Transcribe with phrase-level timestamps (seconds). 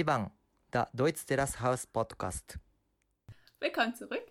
[0.00, 0.30] 1番
[0.72, 2.58] der Deutsch Terrace House Podcast.
[3.58, 4.24] Willkommen zurück.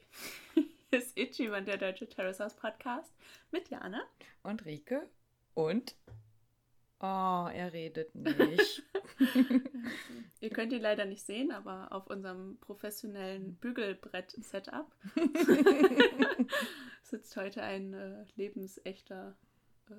[0.56, 3.14] Hier ist Ichiban, der Deutsche Terrace House Podcast
[3.52, 4.02] mit Jana.
[4.42, 5.08] Und Rike.
[5.54, 5.96] Und?
[7.00, 8.82] Oh, er redet nicht.
[10.40, 14.91] Ihr könnt ihn leider nicht sehen, aber auf unserem professionellen Bügelbrett-Setup
[17.04, 19.36] sitzt heute ein äh, lebensechter
[19.91, 19.94] äh,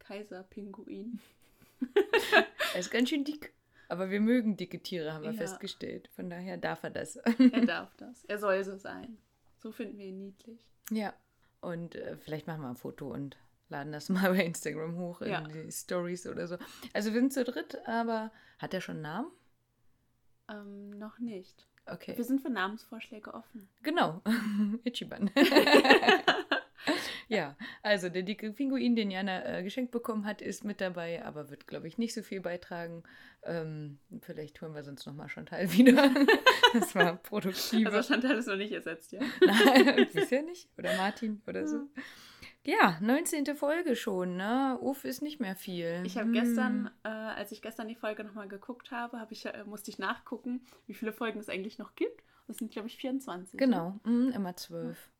[0.00, 1.20] Kaiserpinguin.
[2.74, 3.54] er ist ganz schön dick.
[3.88, 5.36] Aber wir mögen dicke Tiere, haben wir Ja.
[5.38, 6.08] festgestellt.
[6.14, 7.16] Von daher darf er das.
[7.16, 7.26] Er
[7.66, 8.24] darf das.
[8.26, 9.16] Er soll so sein.
[9.56, 10.60] So finden wir ihn niedlich.
[10.90, 11.12] ja.
[11.60, 13.36] Und äh, vielleicht machen wir ein Foto und
[13.68, 15.40] laden das mal bei Instagram hoch in Ja.
[15.40, 16.56] die Stories oder so.
[16.92, 18.30] Also wir sind zu dritt, aber
[18.60, 19.30] hat er schon einen Namen?
[20.48, 21.66] Ähm, noch nicht.
[21.86, 22.16] Okay.
[22.16, 23.68] Wir sind für Namensvorschläge offen.
[23.82, 24.22] Genau.
[24.84, 25.30] Ichiban.
[27.28, 31.50] Ja, also der dicke Pinguin, den Jana äh, geschenkt bekommen hat, ist mit dabei, aber
[31.50, 33.02] wird, glaube ich, nicht so viel beitragen.
[33.44, 36.10] Ähm, vielleicht hören wir sonst nochmal Chantal wieder.
[36.72, 37.92] das war produktiver.
[37.92, 39.20] Also Chantal ist noch nicht ersetzt, ja?
[39.46, 40.68] Nein, bisher nicht.
[40.78, 41.88] Oder Martin oder so.
[42.64, 43.46] Ja, 19.
[43.56, 44.76] Folge schon, ne?
[44.80, 46.02] Uff, ist nicht mehr viel.
[46.04, 46.32] Ich habe Hm.
[46.34, 49.98] gestern, äh, als ich gestern die Folge nochmal geguckt habe, hab ich, äh, musste ich
[49.98, 52.22] nachgucken, wie viele Folgen es eigentlich noch gibt.
[52.46, 53.54] Das sind, glaube ich, 24.
[53.60, 53.66] ne?
[53.66, 55.10] Genau, mm, immer zwölf.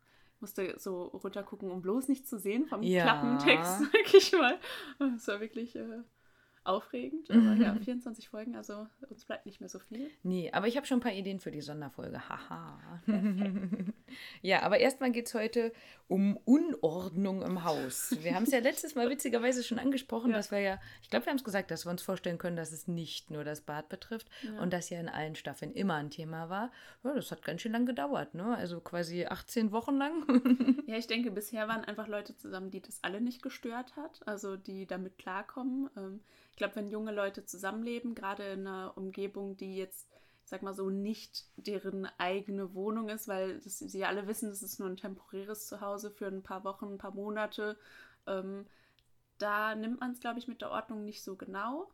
[0.41, 3.03] Musste so runtergucken, um bloß nicht zu sehen vom Ja.
[3.03, 4.59] Klappentext, sag ich mal.
[4.99, 6.03] Das war wirklich äh,
[6.69, 7.31] aufregend.
[7.31, 10.11] Aber ja, 24 Folgen, also uns bleibt nicht mehr so viel.
[10.23, 12.29] Nee, aber ich habe schon ein paar Ideen für die Sonderfolge.
[12.29, 13.03] Haha.
[14.43, 15.73] ja, aber erstmal geht es heute
[16.09, 18.17] um Unordnung im Haus.
[18.23, 20.37] Wir haben es ja letztes Mal witzigerweise schon angesprochen, Ja.
[20.37, 22.73] dass wir ja, ich glaube, wir haben es gesagt, dass wir uns vorstellen können, dass
[22.73, 24.61] es nicht nur das Bad betrifft Ja.
[24.61, 26.71] und das ja in allen Staffeln immer ein Thema war.
[27.05, 28.57] Ja, das hat ganz schön lang gedauert, ne?
[28.57, 30.25] Also quasi 18 Wochen lang.
[30.89, 34.57] Ja, ich denke, bisher waren einfach Leute zusammen, die das alle nicht gestört hat, also
[34.57, 35.91] die damit klarkommen.
[35.99, 36.21] Ähm,
[36.59, 40.09] glaube, wenn junge Leute zusammenleben, gerade in einer Umgebung, die jetzt,
[40.45, 44.63] ich sag mal so, nicht deren eigene Wohnung ist, weil das, sie alle wissen, das
[44.63, 47.77] ist nur ein temporäres Zuhause für ein paar Wochen, ein paar Monate,
[48.27, 48.67] ähm,
[49.39, 51.89] da nimmt man es, glaube ich, mit der Ordnung nicht so genau.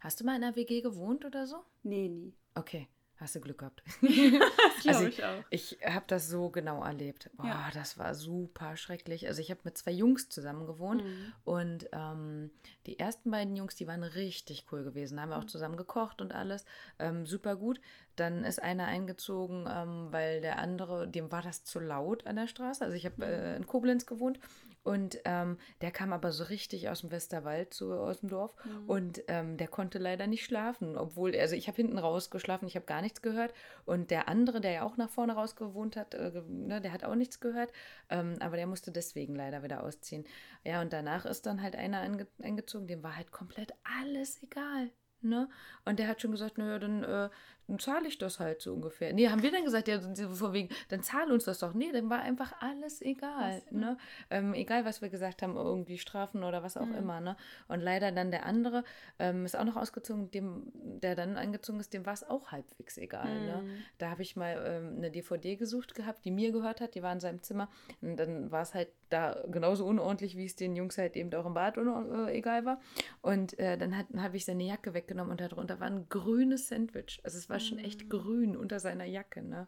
[0.00, 1.62] Hast du mal in einer WG gewohnt oder so?
[1.82, 2.34] Nee, nie.
[2.54, 2.88] Okay,
[3.18, 3.82] hast du Glück gehabt.
[4.84, 5.42] Das Also ich auch.
[5.50, 7.30] Ich habe das so genau erlebt.
[7.36, 7.70] Boah, Ja.
[7.74, 9.26] das war super schrecklich.
[9.26, 11.32] Also ich habe mit zwei Jungs zusammen gewohnt Mhm.
[11.44, 12.50] und ähm,
[12.86, 15.16] die ersten beiden Jungs, die waren richtig cool gewesen.
[15.16, 15.48] Da haben wir auch Mhm.
[15.48, 16.64] zusammen gekocht und alles.
[17.00, 17.80] Ähm, super gut.
[18.14, 22.46] Dann ist einer eingezogen, ähm, weil der andere, dem war das zu laut an der
[22.46, 22.84] Straße.
[22.84, 24.38] Also ich habe äh, in Koblenz gewohnt
[24.86, 28.54] und ähm, der kam aber so richtig aus dem Westerwald, so aus dem Dorf.
[28.64, 28.88] Mhm.
[28.88, 32.76] Und ähm, der konnte leider nicht schlafen, obwohl, also ich habe hinten raus geschlafen, ich
[32.76, 33.52] habe gar nichts gehört.
[33.84, 37.02] Und der andere, der ja auch nach vorne raus gewohnt hat, äh, ne, der hat
[37.02, 37.72] auch nichts gehört.
[38.10, 40.24] Ähm, aber der musste deswegen leider wieder ausziehen.
[40.62, 44.92] Ja, und danach ist dann halt einer einge eingezogen, dem war halt komplett alles egal.
[45.20, 45.48] Ne?
[45.84, 47.28] Und der hat schon gesagt, naja, dann, äh,
[47.68, 49.12] dann zahle ich das halt so ungefähr.
[49.12, 51.74] Nee, haben wir dann gesagt, ja, von wegen, dann zahl uns das doch.
[51.74, 53.62] Nee, dann war einfach alles egal.
[53.70, 53.76] Ja.
[53.78, 53.98] Ne?
[54.30, 56.94] Ähm, egal, was wir gesagt haben, irgendwie Strafen oder was auch Mhm.
[56.94, 57.20] immer.
[57.20, 57.36] Ne?
[57.68, 58.84] Und leider dann der andere
[59.18, 62.98] ähm, ist auch noch ausgezogen, dem, der dann eingezogen ist, dem war es auch halbwegs
[62.98, 63.26] egal.
[63.46, 63.62] Ne?
[63.62, 63.70] Mhm.
[63.98, 67.12] Da habe ich mal ähm, eine DVD gesucht gehabt, die mir gehört hat, die war
[67.12, 67.68] in seinem Zimmer.
[68.00, 71.46] Und dann war es halt da genauso unordentlich, wie es den Jungs halt eben auch
[71.46, 72.80] im Bad äh, egal war.
[73.22, 77.20] Und äh, dann habe ich seine Jacke weggenommen und darunter war ein grünes Sandwich.
[77.22, 79.66] Also es war schon echt grün unter seiner Jacke, ne?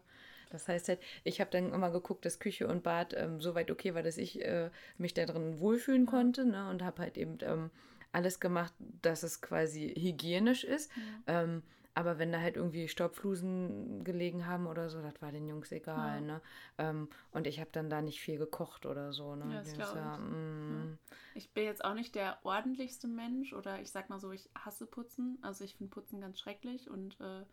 [0.51, 3.93] Das heißt halt, ich habe dann immer geguckt, dass Küche und Bad ähm, soweit okay
[3.93, 6.69] war, dass ich äh, mich da drin wohlfühlen konnte, ne?
[6.69, 7.69] Und habe halt eben ähm,
[8.11, 8.73] alles gemacht,
[9.03, 10.91] dass es quasi hygienisch ist.
[11.27, 11.61] Ähm,
[11.93, 16.21] aber wenn da halt irgendwie Staubflusen gelegen haben oder so, das war den Jungs egal,
[16.21, 16.21] Ja.
[16.21, 16.41] ne?
[16.77, 19.53] Ähm, und ich habe dann da nicht viel gekocht oder so, ne?
[19.53, 20.25] Ja, das war, ich.
[20.25, 20.97] mm,
[21.35, 24.85] Ich bin jetzt auch nicht der ordentlichste Mensch oder ich sag mal so, ich hasse
[24.87, 25.37] Putzen.
[25.41, 27.43] Also ich finde Putzen ganz schrecklich und äh,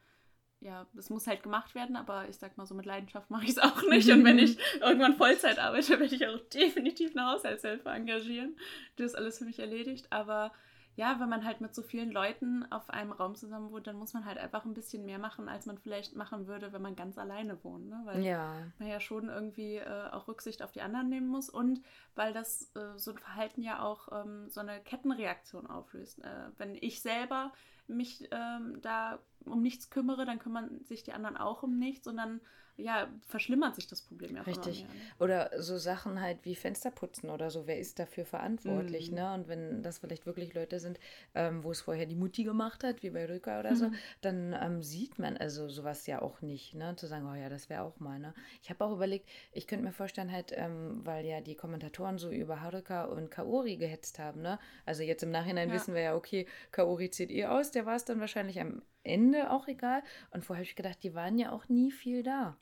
[0.60, 3.50] ja, es muss halt gemacht werden, aber ich sag mal so, mit Leidenschaft mache ich
[3.50, 4.10] es auch nicht.
[4.10, 8.56] Und wenn ich irgendwann Vollzeit arbeite, werde ich auch definitiv eine Haushaltshilfe engagieren,
[8.98, 10.06] die das alles für mich erledigt.
[10.10, 10.52] Aber
[10.96, 14.14] ja, wenn man halt mit so vielen Leuten auf einem Raum zusammen wohnt, dann muss
[14.14, 17.18] man halt einfach ein bisschen mehr machen, als man vielleicht machen würde, wenn man ganz
[17.18, 17.90] alleine wohnt.
[17.90, 18.00] Ne?
[18.04, 18.54] Weil ja.
[18.78, 21.82] man ja schon irgendwie äh, auch Rücksicht auf die anderen nehmen muss und
[22.14, 26.24] weil das äh, so ein Verhalten ja auch ähm, so eine Kettenreaktion auflöst.
[26.24, 27.52] Äh, wenn ich selber
[27.88, 32.16] mich ähm, da um nichts kümmere, dann kümmern sich die anderen auch um nichts und
[32.16, 32.40] dann
[32.78, 34.80] ja, verschlimmert sich das Problem ja Richtig.
[34.84, 34.88] mehr.
[34.88, 34.94] Ne?
[35.18, 37.66] Oder so Sachen halt wie Fenster putzen oder so.
[37.66, 39.10] Wer ist dafür verantwortlich?
[39.10, 39.16] Mhm.
[39.16, 39.34] Ne?
[39.34, 41.00] Und wenn das vielleicht wirklich Leute sind,
[41.34, 43.94] ähm, wo es vorher die Mutti gemacht hat, wie bei Rüka oder so, Mhm.
[44.20, 46.74] dann ähm, sieht man also sowas ja auch nicht.
[46.74, 46.94] Ne?
[46.96, 48.18] Zu sagen, oh ja, das wäre auch mal.
[48.18, 48.34] Ne?
[48.62, 52.30] Ich habe auch überlegt, ich könnte mir vorstellen, halt, ähm, weil ja die Kommentatoren so
[52.30, 54.42] über Haruka und Kaori gehetzt haben.
[54.42, 54.58] Ne?
[54.84, 55.74] Also jetzt im Nachhinein Ja.
[55.74, 59.50] wissen wir ja, okay, Kaori zieht eh aus, der war es dann wahrscheinlich am Ende
[59.50, 60.02] auch egal.
[60.30, 62.56] Und vorher habe ich gedacht, die waren ja auch nie viel da.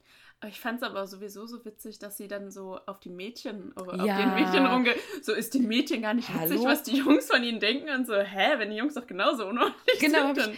[0.49, 3.87] Ich fand es aber sowieso so witzig, dass sie dann so auf die Mädchen, auf
[4.05, 4.19] Ja.
[4.19, 4.94] den Mädchen rumge...
[5.23, 6.64] So ist den Mädchen gar nicht witzig, Hallo?
[6.64, 9.99] was die Jungs von ihnen denken und so, hä, wenn die Jungs doch genauso unordentlich
[10.00, 10.52] Genau, sind, dann...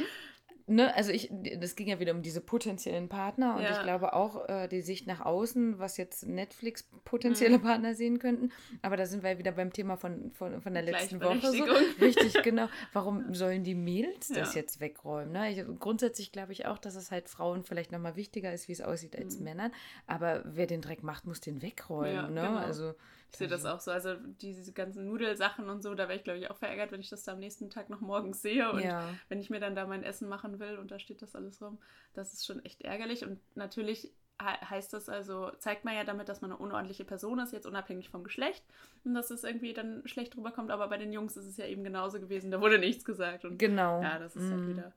[0.69, 1.31] Ne, also ich,
[1.61, 3.71] das ging ja wieder um diese potenziellen Partner und Ja.
[3.77, 6.99] ich glaube auch äh, die Sicht nach außen, was jetzt Netflix Mhm.
[7.05, 8.51] potenzielle Partner sehen könnten.
[8.83, 11.53] Aber da sind wir wieder beim Thema von, von, von der letzten Woche.
[11.53, 11.65] So.
[12.05, 12.67] Richtig, genau.
[12.93, 14.61] Warum sollen die Mädels das Ja.
[14.61, 15.33] jetzt wegräumen?
[15.33, 15.53] Ne?
[15.53, 18.81] Ich, grundsätzlich glaube ich auch, dass es halt Frauen vielleicht nochmal wichtiger ist, wie es
[18.81, 19.45] aussieht, als Mhm.
[19.45, 19.73] Männern.
[20.09, 22.13] Aber wer den Dreck macht, muss den wegräumen.
[22.13, 22.41] Ja, ne?
[22.41, 22.57] genau.
[22.59, 22.95] Also,
[23.33, 23.91] Ich sehe das auch so.
[23.91, 27.11] Also diese ganzen Nudelsachen und so, da wäre ich, glaube ich, auch verärgert, wenn ich
[27.11, 28.71] das da am nächsten Tag noch morgens sehe.
[28.73, 29.09] Und Ja.
[29.29, 31.79] wenn ich mir dann da mein Essen machen will und da steht das alles rum,
[32.15, 33.25] das ist schon echt ärgerlich.
[33.25, 37.39] Und natürlich he- heißt das also, zeigt man ja damit, dass man eine unordentliche Person
[37.41, 38.65] ist, jetzt unabhängig vom Geschlecht.
[39.05, 40.71] Und dass es irgendwie dann schlecht rüberkommt.
[40.71, 42.51] Aber bei den Jungs ist es ja eben genauso gewesen.
[42.51, 43.45] Da wurde nichts gesagt.
[43.45, 44.01] Und Genau.
[44.03, 44.51] ja, das ist Mhm.
[44.53, 44.93] halt wieder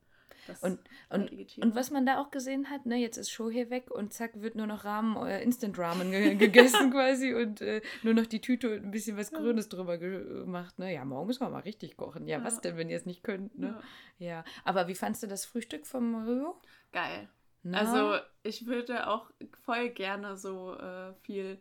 [0.47, 0.79] das Und,
[1.09, 1.31] und,
[1.61, 4.41] und was man da auch gesehen hat, ne, jetzt ist Show hier weg und zack,
[4.41, 8.41] wird nur noch Rahmen, äh, Instant Ramen ge gegessen quasi und äh, nur noch die
[8.41, 10.79] Tüte und ein bisschen was Grünes drüber gemacht.
[10.79, 10.93] Ne?
[10.93, 12.27] Ja, morgen müssen wir mal richtig kochen.
[12.27, 12.43] Ja, Ja.
[12.43, 13.57] was denn, wenn ihr es nicht könnt?
[13.57, 13.79] Ne?
[14.17, 14.27] Ja.
[14.27, 14.43] Ja.
[14.63, 16.61] Aber wie fandst du das Frühstück vom Rio?
[16.91, 17.29] Geil.
[17.63, 17.79] Na?
[17.79, 19.29] Also ich würde auch
[19.65, 21.59] voll gerne so äh, viel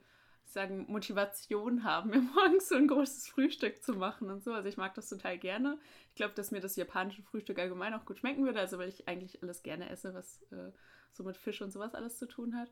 [0.58, 4.52] ich sagen, Motivation haben, mir morgens so ein großes Frühstück zu machen und so.
[4.52, 5.78] Also ich mag das total gerne.
[6.10, 9.08] Ich glaube, dass mir das japanische Frühstück allgemein auch gut schmecken würde, also weil ich
[9.08, 10.72] eigentlich alles gerne esse, was äh,
[11.12, 12.70] so mit Fisch und sowas alles zu tun hat.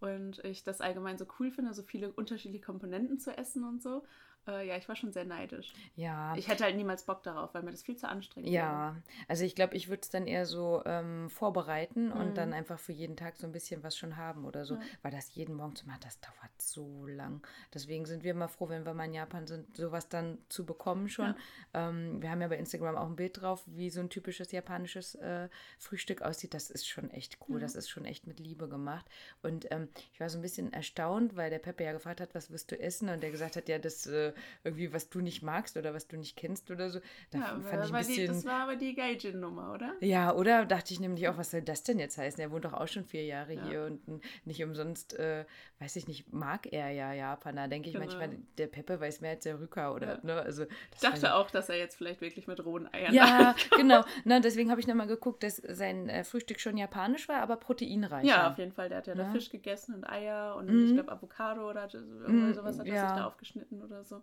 [0.00, 4.04] Und ich das allgemein so cool finde, so viele unterschiedliche Komponenten zu essen und so.
[4.48, 5.72] Äh, ja, ich war schon sehr neidisch.
[5.96, 6.34] ja.
[6.36, 8.48] Ich hätte halt niemals Bock darauf, weil mir das viel zu anstrengend.
[8.50, 8.96] Ja,
[9.28, 12.34] also ich glaube, ich würde es dann eher so ähm, vorbereiten und Mhm.
[12.34, 14.74] dann einfach für jeden Tag so ein bisschen was schon haben oder so.
[14.74, 14.80] Ja.
[15.02, 17.46] Weil das jeden Morgen zu machen, das dauert so lang.
[17.74, 21.08] Deswegen sind wir immer froh, wenn wir mal in Japan sind, sowas dann zu bekommen
[21.08, 21.34] schon.
[21.74, 25.14] Ähm, wir haben ja bei Instagram auch ein Bild drauf, wie so ein typisches japanisches
[25.16, 25.48] äh,
[25.78, 26.54] Frühstück aussieht.
[26.54, 27.56] Das ist schon echt cool.
[27.56, 27.62] Ja.
[27.62, 29.06] Das ist schon echt mit Liebe gemacht.
[29.42, 32.50] Und ähm, ich war so ein bisschen erstaunt, weil der Pepe ja gefragt hat, was
[32.50, 33.08] wirst du essen?
[33.08, 34.32] Und der gesagt hat, ja, das äh,
[34.64, 37.00] irgendwie, was du nicht magst oder was du nicht kennst oder so.
[37.30, 38.26] Da Ja, fand ich ein war die, bisschen.
[38.28, 39.94] das war aber die Gaijin-Nummer, oder?
[40.00, 42.40] Ja, oder dachte ich nämlich auch, was soll das denn jetzt heißen?
[42.40, 43.64] Er wohnt doch auch schon vier Jahre Ja.
[43.68, 45.44] hier und nicht umsonst, äh,
[45.80, 47.56] weiß ich nicht, mag er ja Japan.
[47.56, 48.06] Da denke ich Genau.
[48.06, 50.20] manchmal, der Pepe weiß mehr als der Rücker oder, Ja.
[50.22, 50.34] ne?
[50.42, 54.04] Also, Ich dachte auch, dass er jetzt vielleicht wirklich mit rohen Eiern Ja, genau.
[54.24, 58.24] Na, deswegen habe ich nochmal geguckt, dass sein äh, Frühstück schon japanisch war, aber proteinreich.
[58.26, 58.88] Ja, auf jeden Fall.
[58.88, 59.32] Der hat ja, da Ne?
[59.32, 60.84] Fisch gegessen und Eier und Mhm.
[60.86, 63.08] ich glaube Avocado oder so- irgendwie Mhm, sowas hat er ja.
[63.08, 64.22] sich da aufgeschnitten oder so.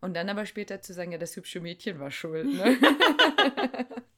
[0.00, 2.76] Und dann aber später zu sagen, ja, das hübsche Mädchen war schuld, ne?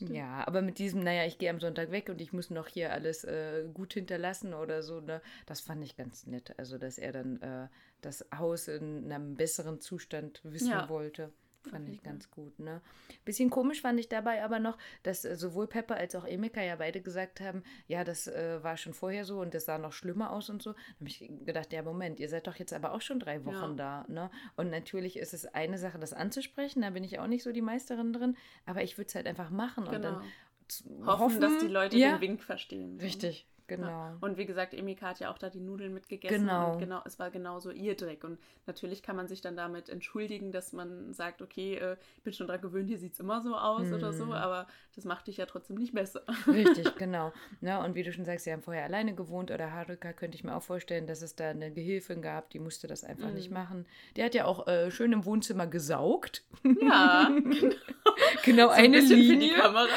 [0.00, 2.92] Ja, aber mit diesem, naja, ich gehe am Sonntag weg und ich muss noch hier
[2.92, 6.54] alles äh, gut hinterlassen oder so, ne, das fand ich ganz nett.
[6.58, 7.68] Also, dass er dann äh,
[8.02, 10.88] das Haus in einem besseren Zustand wissen Ja.
[10.88, 11.32] wollte.
[11.70, 12.80] Fand ich ganz gut, ne?
[13.24, 16.76] Bisschen komisch fand ich dabei aber noch, dass äh, sowohl Pepper als auch Emeka ja
[16.76, 20.30] beide gesagt haben, ja, das äh, war schon vorher so und das sah noch schlimmer
[20.30, 20.72] aus und so.
[20.72, 23.76] Da habe ich gedacht, ja, Moment, ihr seid doch jetzt aber auch schon drei Wochen
[23.76, 24.30] da, ne?
[24.56, 27.62] Und natürlich ist es eine Sache, das anzusprechen, da bin ich auch nicht so die
[27.62, 30.02] Meisterin drin, aber ich würde es halt einfach machen und Genau.
[30.20, 30.22] dann
[30.68, 32.98] z- Hoffen, dass die Leute ja, den Wink verstehen.
[33.00, 33.86] Richtig, genau.
[33.88, 34.16] Ja.
[34.20, 36.40] Und wie gesagt, Emika hat ja auch da die Nudeln mitgegessen.
[36.46, 36.72] Genau.
[36.72, 38.24] Und genau, es war genauso ihr Dreck.
[38.24, 42.32] Und natürlich kann man sich dann damit entschuldigen, dass man sagt, okay, äh, ich bin
[42.32, 44.32] schon dran gewöhnt, hier sieht es immer so aus oder so, Mhm.
[44.32, 46.22] aber das macht dich ja trotzdem nicht besser.
[46.46, 47.32] Richtig, genau.
[47.60, 50.44] Ne, und wie du schon sagst, sie haben vorher alleine gewohnt oder Haruka könnte ich
[50.44, 53.54] mir auch vorstellen, dass es da eine Gehilfin gab, die musste das einfach nicht Mhm.
[53.54, 53.86] machen.
[54.16, 56.44] Die hat ja auch äh, schön im Wohnzimmer gesaugt.
[56.80, 57.74] Ja, genau.
[58.44, 59.88] Genau So ein eine die Linie, Kamera.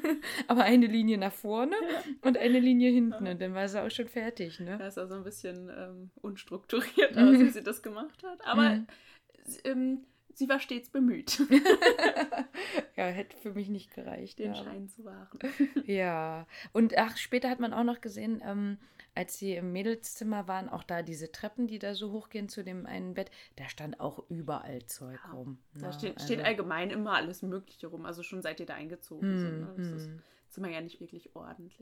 [0.48, 1.76] aber eine Linie nach vorne
[2.22, 4.78] und eine Linie hinten und dann war sie auch schon fertig, ne?
[4.80, 7.22] Ja, es sah so ein bisschen ähm, unstrukturiert Mhm.
[7.22, 8.44] aus, wie sie das gemacht hat.
[8.46, 8.86] Aber Mhm.
[9.64, 10.04] ähm,
[10.34, 11.40] sie war stets bemüht,
[12.96, 14.38] Ja, hätte für mich nicht gereicht.
[14.38, 14.64] den ja.
[14.64, 15.38] Schein zu wahren.
[15.84, 18.78] Ja, und ach, später hat man auch noch gesehen, ähm,
[19.14, 22.86] als sie im Mädelszimmer waren, auch da diese Treppen, die da so hochgehen zu dem
[22.86, 25.58] einen Bett, da stand auch überall Zeug Ja, rum.
[25.74, 25.92] Da ne?
[25.92, 29.38] steht, steht Also- allgemein immer alles Mögliche rum, also schon seit ihr da eingezogen Mm,
[29.38, 29.60] sind.
[29.60, 30.22] Ne?
[30.48, 30.52] Mm.
[30.52, 31.78] Zimmer ja nicht wirklich ordentlich.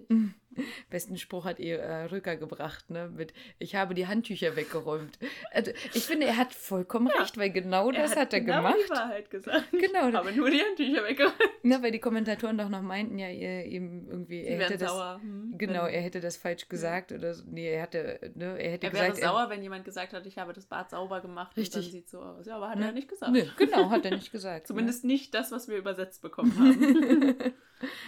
[0.90, 3.08] Besten Spruch hat ihr äh, Rücker gebracht, ne?
[3.14, 5.18] Mit Ich habe die Handtücher weggeräumt.
[5.52, 7.20] Also, ich finde, er hat vollkommen Ja.
[7.22, 8.76] recht, weil genau das hat er genau gemacht.
[8.86, 9.70] die Wahrheit gesagt.
[9.72, 10.06] Genau.
[10.18, 11.34] Aber nur die Handtücher weggeräumt.
[11.62, 14.90] Ne, weil die Kommentatoren doch noch meinten, ja, ihr, ihm irgendwie, er hätte das.
[14.90, 15.18] sauer.
[15.20, 17.44] hm, Genau, er hätte das falsch gesagt oder so.
[17.48, 19.22] Nee, er hatte, ne, er hätte Er wäre gesagt.
[19.26, 21.84] sauer, wenn jemand gesagt hat, ich habe das Bad sauber gemacht und Richtig.
[21.84, 22.46] dann sieht so aus.
[22.46, 22.86] Ja, aber hat Ne?
[22.86, 23.32] er nicht gesagt.
[23.32, 24.60] Nee, genau, hat er nicht gesagt.
[24.64, 24.66] ne?
[24.66, 27.36] Zumindest nicht das, was wir übersetzt bekommen haben.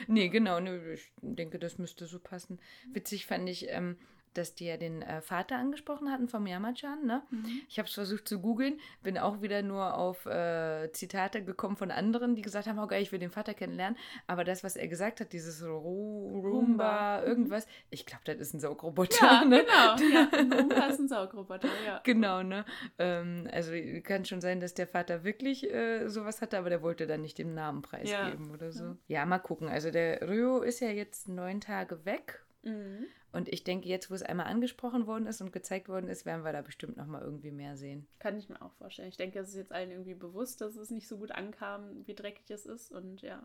[0.07, 2.59] Nee, genau, nee, ich denke, das müsste so passen.
[2.93, 3.97] Witzig fand ich, ähm,
[4.35, 7.05] dass die ja den äh, Vater angesprochen hatten vom Yamachan.
[7.05, 7.23] Ne?
[7.31, 7.63] Mhm.
[7.69, 11.91] Ich habe es versucht zu googeln, bin auch wieder nur auf äh, Zitate gekommen von
[11.91, 13.99] anderen, die gesagt haben, oh geil, ich will den Vater kennenlernen.
[14.27, 17.27] Aber das, was er gesagt hat, dieses Ru Roomba, Roomba, mhm.
[17.27, 19.25] irgendwas, ich glaube, das ist ein Saugroboter.
[19.25, 19.65] Ja, ne?
[19.65, 20.13] genau.
[20.13, 22.01] Ja, ein Roomba ist ein Saugroboter, ja.
[22.05, 22.65] Genau, ne?
[22.99, 27.07] Ähm, also kann schon sein, dass der Vater wirklich äh, sowas hatte, aber der wollte
[27.07, 28.97] dann nicht den Namen preisgeben oder so.
[29.07, 29.27] Ja.
[29.27, 29.69] mal gucken.
[29.69, 32.45] Also der Ryo ist ja jetzt neun Tage weg.
[32.63, 33.07] Mhm.
[33.33, 36.45] Und ich denke, jetzt, wo es einmal angesprochen worden ist und gezeigt worden ist, werden
[36.45, 38.07] wir da bestimmt noch mal irgendwie mehr sehen.
[38.19, 39.09] Kann ich mir auch vorstellen.
[39.09, 42.15] Ich denke, es ist jetzt allen irgendwie bewusst, dass es nicht so gut ankam, wie
[42.15, 42.91] dreckig es ist.
[42.91, 43.43] Und ja,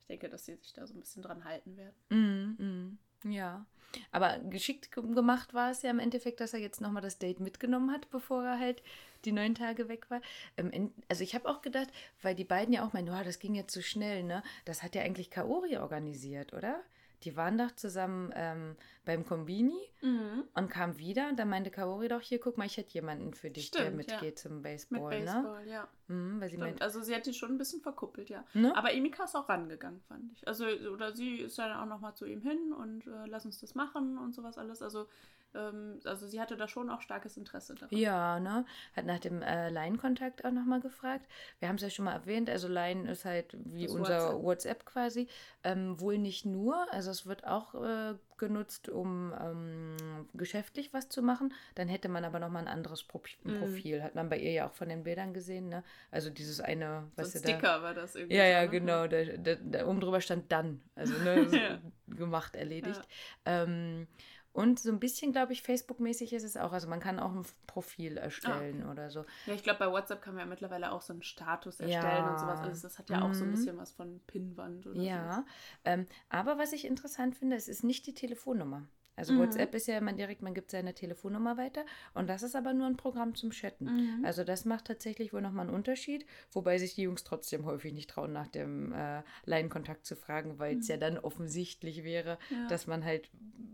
[0.00, 1.94] ich denke, dass sie sich da so ein bisschen dran halten werden.
[2.10, 3.64] Mm, mm, ja.
[4.10, 7.18] Aber geschickt ge- gemacht war es ja im Endeffekt, dass er jetzt noch mal das
[7.18, 8.82] Date mitgenommen hat, bevor er halt
[9.24, 10.20] die neun Tage weg war.
[10.58, 11.88] Ähm, also ich habe auch gedacht,
[12.20, 14.42] weil die beiden ja auch meinen, oh, das ging jetzt so schnell, ne?
[14.66, 16.82] Das hat ja eigentlich Kaori organisiert, oder?
[17.22, 20.44] Die waren doch zusammen ähm, beim Kombini Mhm.
[20.54, 21.28] und kamen wieder.
[21.30, 24.06] Und dann meinte Kaori doch, hier, guck mal, ich hätte jemanden für dich, der Stimmt,
[24.06, 24.14] ja.
[24.16, 25.24] mitgeht zum Mit Baseball, ne?
[25.24, 25.88] Baseball, ja.
[26.08, 28.44] Mhm, weil sie meint, Also sie hat die schon ein bisschen verkuppelt, ja.
[28.52, 28.76] ne?
[28.76, 30.46] Aber Emika ist auch rangegangen, fand ich.
[30.46, 33.74] Also, oder sie ist dann auch nochmal zu ihm hin und äh, lass uns das
[33.74, 34.82] machen und sowas alles.
[34.82, 35.06] Also,
[35.54, 37.96] ähm, also sie hatte da schon auch starkes Interesse daran.
[37.96, 38.64] Ja, ne?
[38.96, 41.26] Hat nach dem äh, Line-Kontakt auch nochmal gefragt.
[41.60, 44.42] Wir haben es ja schon mal erwähnt, also Line ist halt wie Das unser WhatsApp.
[44.44, 45.28] WhatsApp, quasi.
[45.62, 51.22] Ähm, wohl nicht nur, also es wird auch äh, genutzt, um ähm, geschäftlich was zu
[51.22, 51.52] machen.
[51.76, 53.54] Dann hätte man aber nochmal ein anderes Pro Mhm.
[53.58, 54.02] Profil.
[54.02, 55.82] Hat man bei ihr ja auch von den Bildern gesehen, ne?
[56.10, 56.84] Also dieses eine,
[57.16, 57.48] So ein was sie da.
[57.50, 58.36] Sticker war das irgendwie.
[58.36, 58.70] Ja, so, ja, ne?
[58.70, 59.06] genau.
[59.06, 60.82] Da, da, da oben drüber stand dann.
[60.94, 61.78] Also ne, so Ja.
[62.08, 63.00] gemacht, erledigt.
[63.44, 64.06] Ähm,
[64.54, 66.72] und so ein bisschen, glaube ich, Facebook-mäßig ist es auch.
[66.72, 69.24] Also man kann auch ein Profil erstellen oder so.
[69.46, 72.30] Ja, ich glaube, bei WhatsApp kann man ja mittlerweile auch so einen Status erstellen Ja.
[72.30, 72.60] und sowas.
[72.62, 73.52] Also das hat ja auch so ein Mhm.
[73.52, 75.44] bisschen was von Pinnwand oder Ja,
[75.84, 78.86] ähm, aber was ich interessant finde, es ist nicht die Telefonnummer.
[79.16, 79.38] Also Mhm.
[79.40, 82.86] WhatsApp ist ja immer direkt, man gibt seine Telefonnummer weiter und das ist aber nur
[82.86, 83.84] ein Programm zum Chatten.
[83.84, 84.24] Mhm.
[84.24, 88.10] Also das macht tatsächlich wohl nochmal einen Unterschied, wobei sich die Jungs trotzdem häufig nicht
[88.10, 92.56] trauen, nach dem äh, Line-Kontakt zu fragen, weil es ja dann offensichtlich wäre, Mhm.
[92.56, 92.66] Ja.
[92.68, 93.30] dass man halt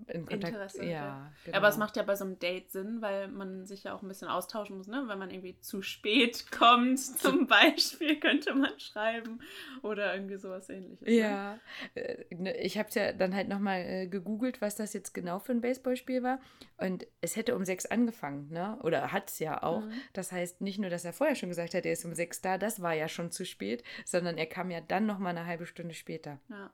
[0.09, 0.53] in Kontakt...
[0.55, 1.33] Interesse, ja, ja.
[1.45, 1.57] genau.
[1.57, 4.09] Aber es macht ja bei so einem Date Sinn, weil man sich ja auch ein
[4.09, 5.05] bisschen austauschen muss, ne?
[5.07, 9.41] Wenn man irgendwie zu spät kommt, zum Beispiel, könnte man schreiben
[9.83, 11.07] oder irgendwie sowas ähnliches.
[11.07, 11.13] Ne?
[11.15, 11.59] Ja,
[11.95, 15.30] äh, ne, ich habe es ja dann halt nochmal äh, gegoogelt, was das jetzt genau
[15.39, 16.41] für ein Baseballspiel war.
[16.79, 18.79] Und es hätte um sechs angefangen, ne?
[18.83, 19.83] Oder hat es ja auch.
[19.83, 19.93] Mhm.
[20.13, 22.59] Das heißt, nicht nur, dass er vorher schon gesagt hat, er ist um sechs da,
[22.59, 25.95] das war ja schon zu spät, sondern er kam ja dann nochmal eine halbe Stunde
[25.95, 26.41] später.
[26.49, 26.71] Ja.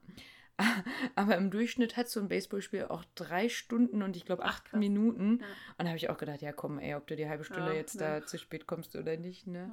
[1.15, 4.65] Aber im Durchschnitt hat so ein Baseballspiel auch drei Stunden und ich glaube Ach, acht
[4.65, 4.79] krass.
[4.79, 5.39] Minuten.
[5.39, 5.45] Ja.
[5.77, 7.75] Und da habe ich auch gedacht, ja komm, ey, ob du die halbe Stunde Ja,
[7.75, 8.19] jetzt ja.
[8.19, 9.71] da zu spät kommst oder nicht, ne?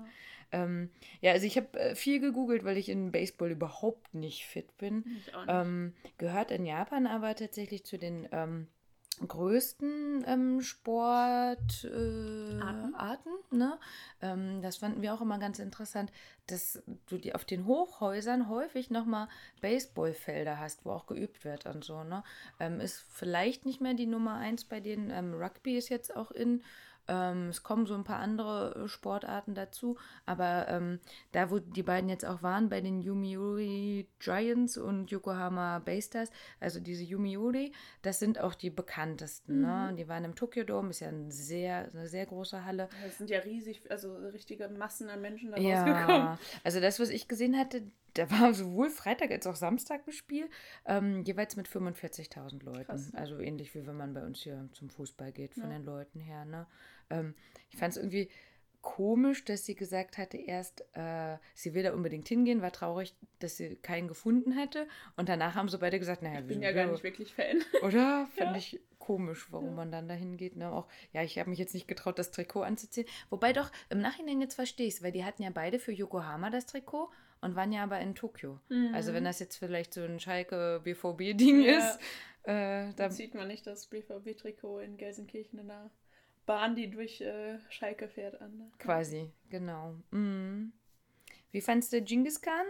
[0.53, 4.77] Ähm, ja, also ich habe äh, viel gegoogelt, weil ich in Baseball überhaupt nicht fit
[4.79, 4.99] bin.
[4.99, 5.33] Nicht.
[5.49, 8.69] Ähm, gehört in Japan aber tatsächlich zu den ähm,
[9.27, 13.41] größten ähm, Sportarten.
[13.53, 13.79] Äh, ne?
[14.23, 16.13] ähm, das fanden wir auch immer ganz interessant,
[16.47, 19.29] dass du die auf den Hochhäusern häufig nochmal
[19.61, 22.05] Baseballfelder hast, wo auch geübt wird und so.
[22.05, 22.23] Ne?
[22.61, 25.11] Ähm, ist vielleicht nicht mehr die Nummer eins bei denen.
[25.11, 26.63] Ähm, Rugby ist jetzt auch in.
[27.09, 29.97] Ähm, es kommen so ein paar andere äh, Sportarten dazu,
[30.27, 31.01] aber ähm,
[31.33, 36.31] da, wo die beiden jetzt auch waren, bei den Yomiuri Giants und Yokohama Baystars,
[36.61, 39.61] also diese Yomiuri, das sind auch die bekanntesten.
[39.61, 39.95] Ne?
[39.99, 42.89] Die waren im Tokyo Dome, ist ja ein sehr, eine sehr große Halle.
[43.07, 46.09] Es sind ja riesig, also richtige Massen an Menschen da rausgekommen.
[46.09, 47.83] Ja, also das, was ich gesehen hatte,
[48.15, 50.49] da war sowohl Freitag als auch Samstag ein Spiel,
[50.87, 52.85] ähm, jeweils mit 45.000 Leuten.
[52.85, 53.13] Krass.
[53.15, 55.71] Also ähnlich wie wenn man bei uns hier zum Fußball geht, von Ja.
[55.71, 56.45] den Leuten her.
[56.45, 56.67] Ne?
[57.11, 57.35] Ähm,
[57.71, 58.29] ich fand es irgendwie
[58.83, 63.57] komisch, dass sie gesagt hatte, erst äh, sie will da unbedingt hingehen, war traurig, dass
[63.57, 64.87] sie keinen gefunden hätte.
[65.17, 67.63] Und danach haben sie beide gesagt, naja, Ich bin ja gar nicht wirklich Fan.
[67.83, 68.27] oder?
[68.37, 68.57] Fand Ja.
[68.57, 69.73] ich komisch, warum Ja.
[69.73, 70.57] man dann dahin geht.
[70.57, 70.71] Ne?
[70.71, 73.07] Auch, ja, ich habe mich jetzt nicht getraut, das Trikot anzuziehen.
[73.31, 76.51] Wobei doch, im Nachhinein jetzt verstehe ich es, weil die hatten ja beide für Yokohama
[76.51, 78.61] das Trikot und waren ja aber in Tokio.
[78.95, 81.63] Also wenn das jetzt vielleicht so ein Schalke BVB-Ding Mhm.
[81.65, 81.79] Ja.
[81.79, 81.99] ist,
[82.45, 85.91] äh, da Da sieht man nicht das BVB-Trikot in Gelsenkirchen in der
[86.47, 88.57] Bahn, die durch äh, Schalke fährt, an.
[88.57, 88.71] Ne?
[88.79, 89.95] quasi, genau.
[90.11, 90.73] Mhm.
[91.53, 92.67] Wie fandst du Genghis Khan?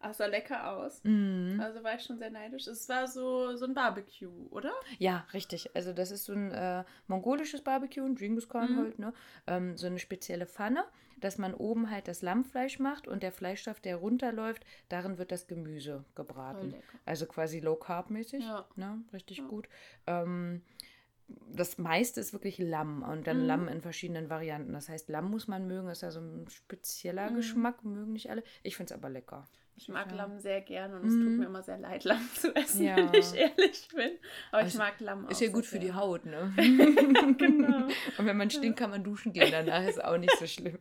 [0.00, 1.02] Ach, sah lecker aus.
[1.04, 1.60] Mhm.
[1.60, 2.66] Also war ich schon sehr neidisch.
[2.66, 4.72] Es war so, so ein Barbecue, oder?
[4.98, 5.74] Ja, richtig.
[5.76, 8.78] Also das ist so ein äh, mongolisches Barbecue, ein Genghis Khan Mhm.
[8.78, 9.12] halt, ne?
[9.46, 10.84] Ähm, so eine spezielle Pfanne,
[11.20, 15.46] dass man oben halt das Lammfleisch macht und der Fleischstoff, der runterläuft, darin wird das
[15.46, 16.74] Gemüse gebraten.
[17.06, 18.66] Also quasi low carb mäßig, Ja.
[18.74, 19.04] ne?
[19.12, 19.44] Richtig Ja.
[19.46, 19.68] gut.
[20.08, 20.62] Ähm,
[21.52, 23.46] das meiste ist wirklich Lamm und dann Mhm.
[23.46, 24.72] Lamm in verschiedenen Varianten.
[24.72, 27.36] Das heißt, Lamm muss man mögen, ist ja so ein spezieller Mhm.
[27.36, 28.42] Geschmack, mögen nicht alle.
[28.62, 29.46] Ich finde es aber lecker.
[29.74, 30.16] Ich mag Ja.
[30.18, 31.38] Lamm sehr gern und es tut Mhm.
[31.38, 32.96] mir immer sehr leid, Lamm zu essen, Ja.
[33.12, 34.10] wenn ich ehrlich bin.
[34.50, 35.30] Aber ich Also, mag Lamm auch.
[35.30, 35.92] Ist ja gut für die.
[35.94, 36.52] Haut, ne?
[37.38, 37.86] Genau.
[38.18, 39.48] Und wenn man stinkt, kann man duschen gehen.
[39.50, 40.78] Danach ist auch nicht so schlimm.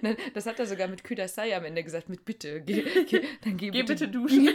[0.34, 2.62] Das hat er sogar mit Kudasai am Ende gesagt, mit bitte.
[2.62, 4.48] Geh, geh, dann geh, Geh bitte duschen.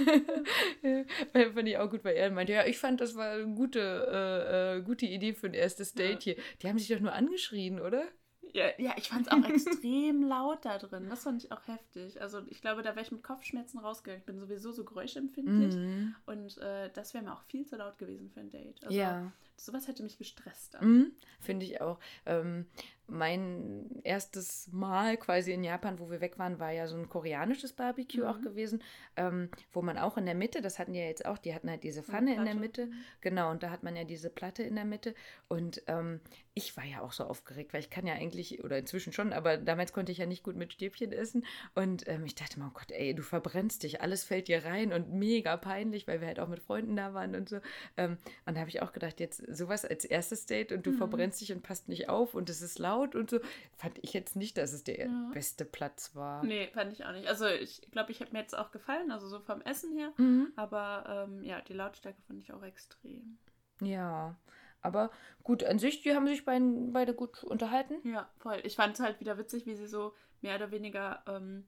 [1.32, 3.80] Weil fand ich auch gut, weil er meinte, ja, ich fand, das war eine gute,
[3.80, 6.36] äh, äh, gute Idee für ein erstes Date hier.
[6.62, 8.04] Die haben sich doch nur angeschrien, oder?
[8.52, 11.08] Ja, ja ich fand es auch extrem laut da drin.
[11.08, 12.20] Das fand ich auch heftig.
[12.20, 14.20] Also ich glaube, da wäre ich mit Kopfschmerzen rausgegangen.
[14.20, 15.74] Ich bin sowieso so geräuschempfindlich.
[15.74, 16.14] Mhm.
[16.26, 18.82] Und äh, das wäre mir auch viel zu laut gewesen für ein Date.
[18.84, 19.32] Also Ja.
[19.64, 20.76] Sowas hätte mich gestresst.
[20.80, 21.98] Mhm, Finde ich auch.
[22.26, 22.66] Ähm,
[23.06, 27.72] mein erstes Mal quasi in Japan, wo wir weg waren, war ja so ein koreanisches
[27.72, 28.42] Barbecue auch Mhm.
[28.42, 28.82] gewesen,
[29.16, 31.82] ähm, wo man auch in der Mitte, das hatten ja jetzt auch, die hatten halt
[31.82, 32.54] diese Pfanne in der.
[32.54, 32.88] Mitte,
[33.20, 35.14] genau, und da hat man ja diese Platte in der Mitte.
[35.48, 36.20] Und ähm,
[36.54, 39.56] ich war ja auch so aufgeregt, weil ich kann ja eigentlich, oder inzwischen schon, aber
[39.56, 41.44] damals konnte ich ja nicht gut mit Stäbchen essen.
[41.74, 45.12] Und ähm, ich dachte oh Gott, ey, du verbrennst dich, alles fällt dir rein und
[45.12, 47.60] mega peinlich, weil wir halt auch mit Freunden da waren und so.
[47.96, 50.96] Ähm, und da habe ich auch gedacht, jetzt sowas als erstes Date und du Mhm.
[50.96, 53.40] verbrennst dich und passt nicht auf und es ist laut und so.
[53.76, 55.30] Fand ich jetzt nicht, dass es der Ja.
[55.32, 56.44] beste Platz war.
[56.44, 57.28] Nee, fand ich auch nicht.
[57.28, 60.12] Also ich glaube, ich hätte mir jetzt auch gefallen, also so vom Essen her.
[60.16, 60.52] Mhm.
[60.56, 63.38] Aber ähm, ja, die Lautstärke fand ich auch extrem.
[63.82, 64.36] Ja,
[64.82, 65.10] aber
[65.42, 67.94] gut, an sich, die haben sich beide, beide gut unterhalten.
[68.04, 68.60] Ja, voll.
[68.64, 71.66] Ich fand es halt wieder witzig, wie sie so mehr oder weniger ähm,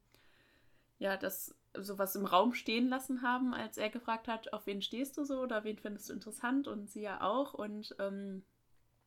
[1.03, 5.17] ja, das sowas im Raum stehen lassen haben, als er gefragt hat, auf wen stehst
[5.19, 8.45] du so oder wen findest du interessant und sie ja auch und ähm,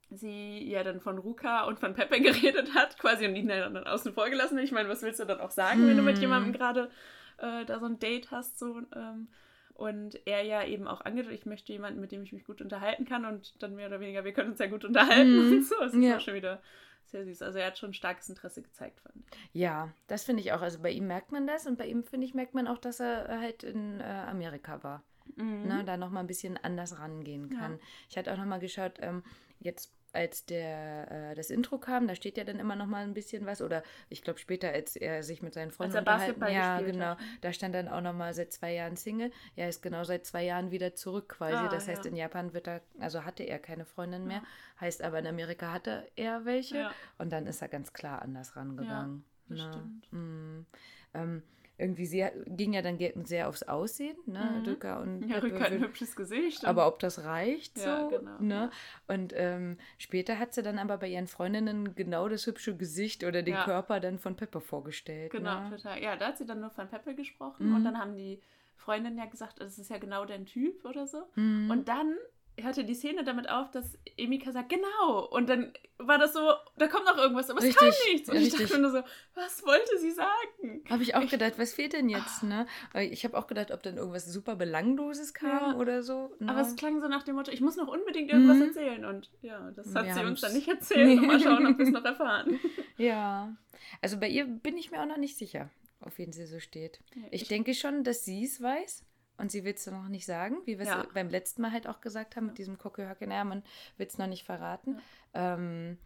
[0.09, 4.13] sie ja dann von Ruka und von Pepe geredet hat, quasi und ihn dann außen
[4.13, 4.57] vor gelassen.
[4.57, 6.21] Ich meine, was willst du dann auch sagen, wenn du mit Hm.
[6.21, 6.91] jemandem gerade
[7.37, 9.29] äh, da so ein Date hast, so ähm,
[9.73, 13.05] und er ja eben auch angedeutet, ich möchte jemanden, mit dem ich mich gut unterhalten
[13.05, 15.61] kann und dann mehr oder weniger, wir können uns ja gut unterhalten Mhm.
[15.63, 15.75] so.
[15.79, 16.19] Das ist Ja.
[16.19, 16.61] schon wieder
[17.09, 17.41] sehr süß.
[17.41, 19.25] Also er hat schon starkes Interesse gezeigt, fand ich.
[19.53, 20.61] Ja, das finde ich auch.
[20.61, 22.99] Also bei ihm merkt man das und bei ihm, finde ich, merkt man auch, dass
[22.99, 25.03] er halt in äh, Amerika war.
[25.37, 27.59] ne, da nochmal ein bisschen anders rangehen Ja.
[27.59, 27.79] kann.
[28.09, 29.23] Ich hatte auch nochmal geschaut, ähm,
[29.59, 33.45] jetzt als der, äh, das Intro kam, da steht ja dann immer nochmal ein bisschen
[33.45, 36.81] was, oder ich glaube später, als er sich mit seinen Freunden er unterhalten, Basketball ja,
[36.81, 37.19] genau, hat.
[37.41, 39.31] da stand dann auch nochmal seit zwei Jahren Single.
[39.55, 41.55] Ja, ist genau seit zwei Jahren wieder zurück quasi.
[41.55, 42.11] Ah, das heißt, ja.
[42.11, 44.41] in Japan wird er, also hatte er keine Freundin mehr,
[44.79, 46.91] heißt aber in Amerika hatte er welche Ja.
[47.17, 49.25] und dann ist er ganz klar anders rangegangen.
[49.49, 49.71] das ne?
[49.71, 50.13] stimmt.
[50.13, 50.65] Mm.
[51.13, 51.43] Ähm,
[51.77, 54.63] irgendwie sehr, ging ja dann sehr aufs Aussehen, ne, Mhm.
[54.63, 56.65] Dücker und Ja, Rücker hat ein hübsches Gesicht.
[56.65, 58.71] aber ob das reicht so, Ja, genau, ne?
[59.07, 63.41] Und ähm, später hat sie dann aber bei ihren Freundinnen genau das hübsche Gesicht oder
[63.43, 63.63] den Ja.
[63.65, 65.31] Körper dann von Peppe vorgestellt.
[65.31, 65.69] Genau, ne?
[65.75, 66.01] total.
[66.01, 67.75] Ja, da hat sie dann nur von Peppe gesprochen Mhm.
[67.75, 68.41] und dann haben die
[68.75, 71.23] Freundinnen ja gesagt, das ist ja genau dein Typ oder so.
[71.35, 71.71] Mhm.
[71.71, 72.15] Und dann
[72.61, 75.25] hörte die Szene damit auf, dass Emika sagt, genau.
[75.29, 78.29] Und dann war das so, da kommt noch irgendwas, aber es Richtig, kam nichts.
[78.29, 78.67] Und ich richtig.
[78.69, 79.01] dachte nur so,
[79.33, 80.83] was wollte sie sagen?
[80.89, 82.65] Habe ich auch gedacht, was fehlt denn jetzt, ne?
[82.93, 85.75] Weil Ich habe auch gedacht, ob dann irgendwas super Belangloses kam Ja.
[85.77, 86.33] oder so.
[86.39, 86.49] Ne?
[86.51, 88.63] Aber es klang so nach dem Motto, ich muss noch unbedingt irgendwas Mhm.
[88.63, 89.05] erzählen.
[89.05, 91.19] Und ja, das hat Wir sie uns dann nicht erzählt.
[91.19, 92.59] Und mal schauen, ob wir es noch erfahren.
[92.97, 93.55] Ja.
[94.01, 95.69] Also bei ihr bin ich mir auch noch nicht sicher,
[96.01, 96.99] auf wen sie so steht.
[97.15, 99.03] Ja, Ich, ich- denke schon, dass sie es weiß.
[99.37, 101.05] Und sie will es noch nicht sagen, wie wir es Ja.
[101.13, 103.29] beim letzten Mal halt auch gesagt haben, mit diesem Kokohöcken.
[103.29, 103.63] Naja, man
[103.97, 104.97] will es noch nicht verraten.
[105.33, 105.97] Ähm,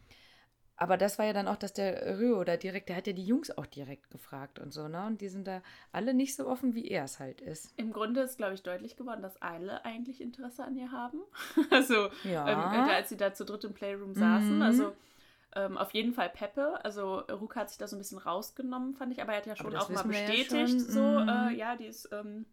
[0.82, 3.26] aber das war ja dann auch, dass der Rüo da direkt, der hat ja die
[3.26, 5.06] Jungs auch direkt gefragt und so, ne?
[5.08, 5.62] Und die sind da
[5.92, 7.74] alle nicht so offen, wie er es halt ist.
[7.76, 11.20] Im Grunde ist, glaube ich, deutlich geworden, dass alle eigentlich Interesse an ihr haben.
[11.70, 12.48] Also, Ja.
[12.50, 14.56] ähm, da, als sie da zu dritt im Playroom saßen.
[14.56, 14.62] Mhm.
[14.62, 14.96] Also,
[15.56, 16.80] ähm, auf jeden Fall Peppe.
[16.86, 19.22] Also, Ruka hat sich da so ein bisschen rausgenommen, fand ich.
[19.22, 20.80] Aber er hat ja schon auch mal ja bestätigt, schon.
[20.80, 21.28] so, Mhm.
[21.28, 22.46] äh, ja, die ist ähm,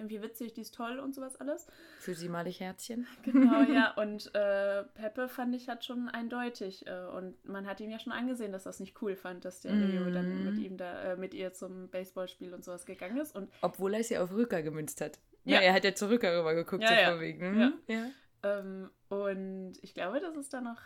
[0.00, 1.66] irgendwie witzig, die ist toll und sowas alles.
[2.00, 3.06] Für sie mal ich Herzchen.
[3.22, 3.92] Genau, ja.
[3.94, 6.86] Und äh, Peppe fand ich hat schon eindeutig.
[6.86, 9.72] Äh, und man hat ihm ja schon angesehen, dass das nicht cool fand, dass der
[9.72, 9.90] Mhm.
[9.98, 13.36] Rio dann mit ihm da, äh, mit ihr zum Baseballspiel und sowas gegangen ist.
[13.36, 15.18] Und Obwohl er es ja auf Rücker gemünzt hat.
[15.44, 15.56] Ja.
[15.56, 15.60] Ja.
[15.68, 17.10] er hat ja zu Rücker rüber geguckt, Ja, so ja.
[17.12, 17.50] von wegen.
[17.56, 17.72] Mhm.
[17.86, 18.06] Ja.
[18.42, 20.80] Ähm, und ich glaube, dass es da noch.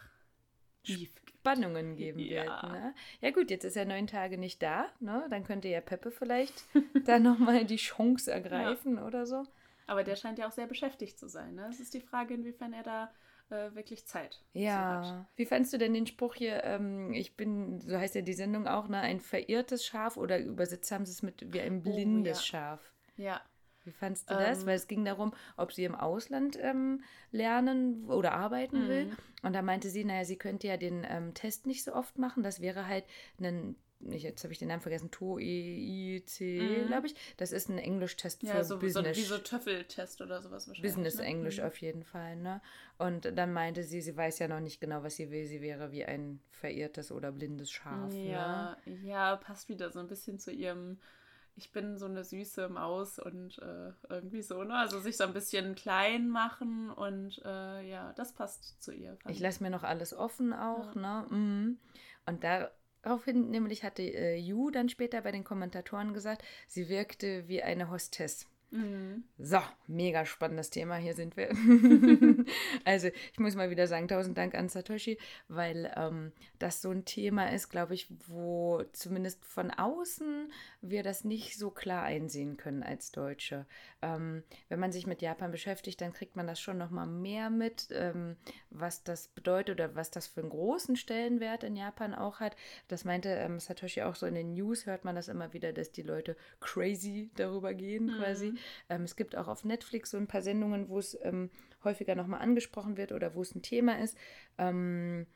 [0.87, 2.45] Spannungen geben Ja.
[2.45, 2.73] wird.
[2.73, 2.95] Ne?
[3.21, 4.87] Ja gut, jetzt ist er neun Tage nicht da.
[5.01, 5.27] Ne?
[5.31, 6.65] Dann könnte ja Peppe vielleicht
[7.07, 9.45] da nochmal die Chance ergreifen oder so.
[9.87, 11.55] Aber der scheint ja auch sehr beschäftigt zu sein.
[11.55, 11.67] Ne?
[11.71, 13.11] Es ist die Frage, inwiefern er da
[13.51, 14.41] äh, wirklich Zeit.
[14.55, 15.27] Ja.
[15.37, 18.67] Wie fandst du denn den Spruch hier, ähm, ich bin, so heißt ja die Sendung
[18.67, 22.39] auch, ne, ein verirrtes Schaf oder übersetzt haben sie es mit wie ein Oh, blindes
[22.39, 22.45] ja.
[22.45, 22.93] Schaf.
[23.19, 23.43] Ja,
[23.85, 24.61] Wie fandst du das?
[24.61, 29.07] Ähm, Weil es ging darum, ob sie im Ausland ähm, lernen oder arbeiten will.
[29.07, 29.17] Mhm.
[29.43, 32.43] Und da meinte sie, naja, sie könnte ja den ähm, Test nicht so oft machen.
[32.43, 33.05] Das wäre halt
[33.39, 33.77] ein
[34.11, 36.87] ich, jetzt habe ich den Namen vergessen, TOEIC, mhm.
[36.89, 37.15] glaube ich.
[37.37, 39.17] Das ist ein Englisch-Test ja, für so, Business.
[39.17, 40.95] So, wie so Töffeltest oder sowas wahrscheinlich.
[40.95, 41.67] Business-Englisch ne?
[41.67, 42.61] auf jeden Fall, ne?
[42.99, 45.47] Und dann meinte sie, sie weiß ja noch nicht genau, was sie will.
[45.47, 48.13] Sie wäre wie ein verirrtes oder blindes Schaf.
[48.13, 48.99] Ja, ne?
[49.05, 50.99] ja, passt wieder so ein bisschen zu ihrem
[51.57, 54.75] ich bin so eine süße Maus und äh, irgendwie so, ne?
[54.75, 59.17] Also sich so ein bisschen klein machen und äh, ja, das passt zu ihr.
[59.29, 61.01] Ich lasse mir noch alles offen auch, ja.
[61.01, 61.27] ne?
[61.31, 61.79] Mhm.
[62.27, 67.63] Und daraufhin nämlich hatte äh, Yu dann später bei den Kommentatoren gesagt, sie wirkte wie
[67.63, 68.47] eine Hostess.
[68.75, 69.23] Mhm.
[69.39, 71.51] So, mega spannendes Thema, hier sind wir.
[72.85, 77.05] also ich muss mal wieder sagen, tausend Dank an Satoshi, weil ähm, das so ein
[77.05, 82.83] Thema ist, glaube ich, wo zumindest von außen wir das nicht so klar einsehen können
[82.83, 83.65] als Deutsche.
[84.03, 87.89] Ähm, wenn man sich mit Japan beschäftigt, dann kriegt man das schon nochmal mehr mit,
[87.93, 88.37] ähm,
[88.71, 92.57] was das bedeutet oder was das für einen großen Stellenwert in Japan auch hat.
[92.89, 95.93] Das meinte ähm, Satoshi auch so in den News, hört man das immer wieder, dass
[95.93, 98.19] die Leute crazy darüber gehen mhm.
[98.19, 98.55] quasi.
[98.89, 101.51] Ähm, es gibt auch auf Netflix so ein paar Sendungen, wo es ähm,
[101.83, 104.17] häufiger nochmal angesprochen wird oder wo es ein Thema ist.
[104.59, 105.27] Ähm,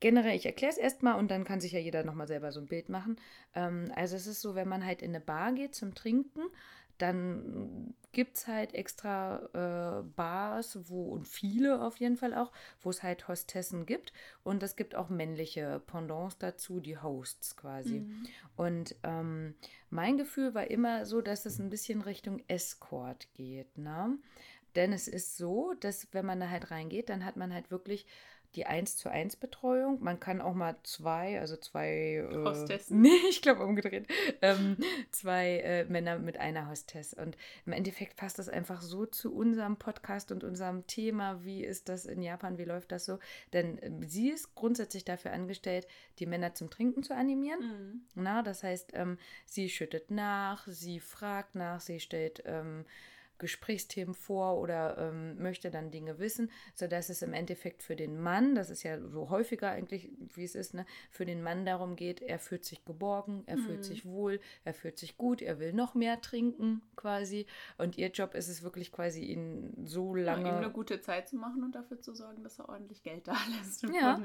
[0.00, 2.66] generell, ich erkläre es erstmal und dann kann sich ja jeder nochmal selber so ein
[2.66, 3.16] Bild machen.
[3.54, 6.42] Ähm, also es ist so, wenn man halt in eine Bar geht zum Trinken,
[7.02, 12.90] dann gibt es halt extra äh, Bars, wo und viele auf jeden Fall auch, wo
[12.90, 14.12] es halt Hostessen gibt.
[14.44, 18.00] Und es gibt auch männliche Pendants dazu, die Hosts quasi.
[18.00, 18.26] Mhm.
[18.56, 19.54] Und ähm,
[19.90, 23.78] mein Gefühl war immer so, dass es ein bisschen Richtung Escort geht.
[23.78, 24.18] Ne?
[24.76, 28.06] Denn es ist so, dass wenn man da halt reingeht, dann hat man halt wirklich
[28.54, 30.02] die 1 zu 1 Betreuung.
[30.02, 33.00] Man kann auch mal zwei, also zwei äh, Hostessen.
[33.02, 34.06] Nee, ich glaube umgedreht.
[34.42, 34.76] Ähm,
[35.10, 37.14] zwei äh, Männer mit einer Hostess.
[37.14, 37.36] Und
[37.66, 41.42] im Endeffekt passt das einfach so zu unserem Podcast und unserem Thema.
[41.44, 42.58] Wie ist das in Japan?
[42.58, 43.18] Wie läuft das so?
[43.52, 45.86] Denn äh, sie ist grundsätzlich dafür angestellt,
[46.18, 47.60] die Männer zum Trinken zu animieren.
[47.60, 48.00] Mhm.
[48.14, 52.84] Na, das heißt, ähm, sie schüttet nach, sie fragt nach, sie stellt ähm,
[53.42, 58.54] Gesprächsthemen vor oder ähm, möchte dann Dinge wissen, sodass es im Endeffekt für den Mann,
[58.54, 62.22] das ist ja so häufiger eigentlich, wie es ist, ne, für den Mann darum geht,
[62.22, 63.62] er fühlt sich geborgen, er mhm.
[63.62, 67.46] fühlt sich wohl, er fühlt sich gut, er will noch mehr trinken quasi.
[67.78, 70.48] Und ihr Job ist es wirklich quasi, ihn so lange.
[70.48, 73.26] Ja, ihm eine gute Zeit zu machen und dafür zu sorgen, dass er ordentlich Geld
[73.26, 73.82] da lässt.
[73.92, 74.22] Ja.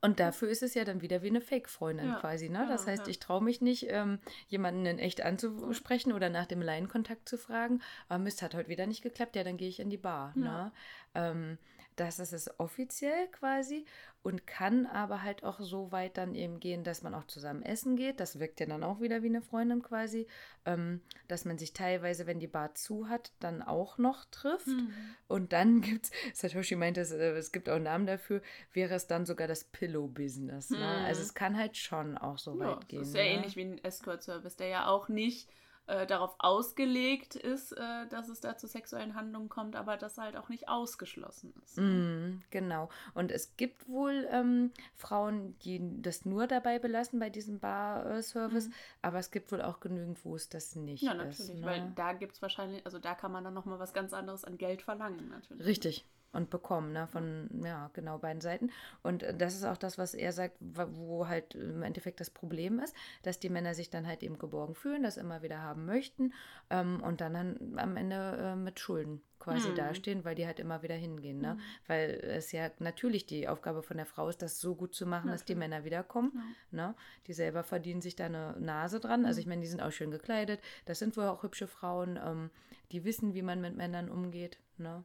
[0.00, 2.48] Und dafür ist es ja dann wieder wie eine Fake-Freundin ja, quasi.
[2.48, 2.66] Ne?
[2.68, 3.10] Das heißt, ja.
[3.10, 7.80] ich traue mich nicht, ähm, jemanden in echt anzusprechen oder nach dem Laienkontakt zu fragen.
[8.08, 9.36] Aber Mist, hat heute wieder nicht geklappt.
[9.36, 10.32] Ja, dann gehe ich in die Bar.
[10.36, 10.72] Ne?
[11.14, 11.58] Ähm,
[11.96, 13.86] das ist es offiziell quasi
[14.26, 17.94] und kann aber halt auch so weit dann eben gehen, dass man auch zusammen essen
[17.94, 18.18] geht.
[18.18, 20.26] Das wirkt ja dann auch wieder wie eine Freundin quasi,
[20.64, 24.66] ähm, dass man sich teilweise, wenn die Bar zu hat, dann auch noch trifft.
[24.66, 24.92] Mhm.
[25.28, 28.96] Und dann gibt es, Satoshi meinte, es, äh, es gibt auch einen Namen dafür, wäre
[28.96, 30.70] es dann sogar das Pillow-Business.
[30.70, 30.78] Ne?
[30.78, 31.04] Mhm.
[31.04, 32.98] Also es kann halt schon auch so ja, weit gehen.
[32.98, 33.28] Das ist ja ne?
[33.28, 35.48] ähnlich wie ein Escort-Service, der ja auch nicht
[35.86, 40.36] äh, darauf ausgelegt ist, äh, dass es da zu sexuellen Handlungen kommt, aber das halt
[40.36, 41.78] auch nicht ausgeschlossen ist.
[41.78, 42.88] Mm, genau.
[43.14, 48.74] Und es gibt wohl ähm, Frauen, die das nur dabei belassen bei diesem Bar-Service, mhm.
[49.02, 51.08] aber es gibt wohl auch genügend, wo es das nicht ist.
[51.08, 51.66] Ja, natürlich, ne?
[51.66, 54.58] weil da gibt es wahrscheinlich, also da kann man dann nochmal was ganz anderes an
[54.58, 55.66] Geld verlangen, natürlich.
[55.66, 56.04] Richtig
[56.36, 58.70] und bekommen, ne, von, ja, genau beiden Seiten.
[59.02, 62.94] Und das ist auch das, was er sagt, wo halt im Endeffekt das Problem ist,
[63.22, 66.32] dass die Männer sich dann halt eben geborgen fühlen, das immer wieder haben möchten
[66.70, 69.74] ähm, und dann, dann am Ende äh, mit Schulden quasi hm.
[69.76, 71.52] dastehen, weil die halt immer wieder hingehen, ne?
[71.52, 71.60] Hm.
[71.86, 75.28] Weil es ja natürlich die Aufgabe von der Frau ist, das so gut zu machen,
[75.28, 76.32] ja, dass die Männer wiederkommen,
[76.72, 76.88] ja.
[76.88, 76.94] ne?
[77.28, 79.24] Die selber verdienen sich da eine Nase dran.
[79.24, 79.40] Also hm.
[79.42, 82.50] ich meine, die sind auch schön gekleidet, das sind wohl auch hübsche Frauen, ähm,
[82.90, 85.04] die wissen, wie man mit Männern umgeht, ne?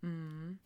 [0.00, 0.58] Mhm.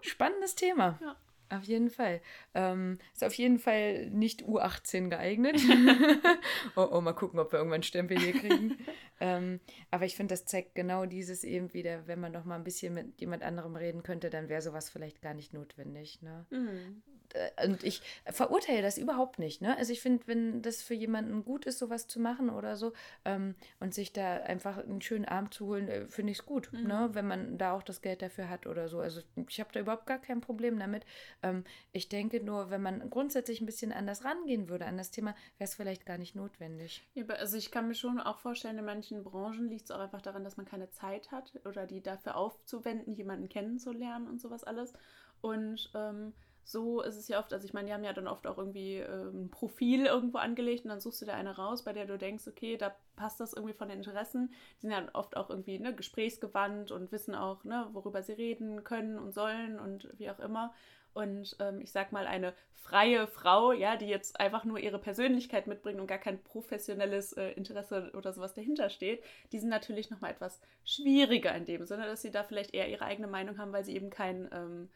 [0.00, 0.98] Spannendes Thema.
[1.00, 1.16] Ja.
[1.52, 2.22] Auf jeden Fall.
[2.54, 5.56] Ähm, ist auf jeden Fall nicht U18 geeignet.
[6.76, 8.78] oh, oh, mal gucken, ob wir irgendwann Stempel hier kriegen.
[9.20, 9.60] ähm,
[9.90, 12.94] aber ich finde, das zeigt genau dieses eben wieder, wenn man noch mal ein bisschen
[12.94, 16.22] mit jemand anderem reden könnte, dann wäre sowas vielleicht gar nicht notwendig.
[16.22, 16.46] Ne?
[16.48, 17.02] Mhm.
[17.34, 19.62] Äh, und ich verurteile das überhaupt nicht.
[19.62, 19.76] Ne?
[19.76, 22.92] Also ich finde, wenn das für jemanden gut ist, sowas zu machen oder so
[23.24, 26.72] ähm, und sich da einfach einen schönen Abend zu holen, äh, finde ich es gut,
[26.72, 26.86] mhm.
[26.86, 27.10] ne?
[27.12, 29.00] wenn man da auch das Geld dafür hat oder so.
[29.00, 31.04] Also ich habe da überhaupt gar kein Problem damit.
[31.42, 35.30] Ähm, ich denke nur, wenn man grundsätzlich ein bisschen anders rangehen würde an das Thema,
[35.58, 37.06] wäre es vielleicht gar nicht notwendig.
[37.14, 40.22] Ja, also ich kann mir schon auch vorstellen, in manchen Branchen liegt es auch einfach
[40.22, 44.92] daran, dass man keine Zeit hat oder die dafür aufzuwenden, jemanden kennenzulernen und sowas alles.
[45.40, 46.32] Und ähm,
[46.64, 48.98] so ist es ja oft, also ich meine, die haben ja dann oft auch irgendwie
[48.98, 52.16] ähm, ein Profil irgendwo angelegt und dann suchst du dir eine raus, bei der du
[52.16, 54.52] denkst, okay, da passt das irgendwie von den Interessen.
[54.76, 58.84] Die sind ja oft auch irgendwie ne, gesprächsgewandt und wissen auch, ne, worüber sie reden
[58.84, 60.72] können und sollen und wie auch immer.
[61.14, 65.66] Und ähm, ich sag mal, eine freie Frau, ja, die jetzt einfach nur ihre Persönlichkeit
[65.66, 69.22] mitbringt und gar kein professionelles äh, Interesse oder sowas dahinter steht,
[69.52, 73.04] die sind natürlich nochmal etwas schwieriger in dem Sinne, dass sie da vielleicht eher ihre
[73.04, 74.88] eigene Meinung haben, weil sie eben kein, ähm,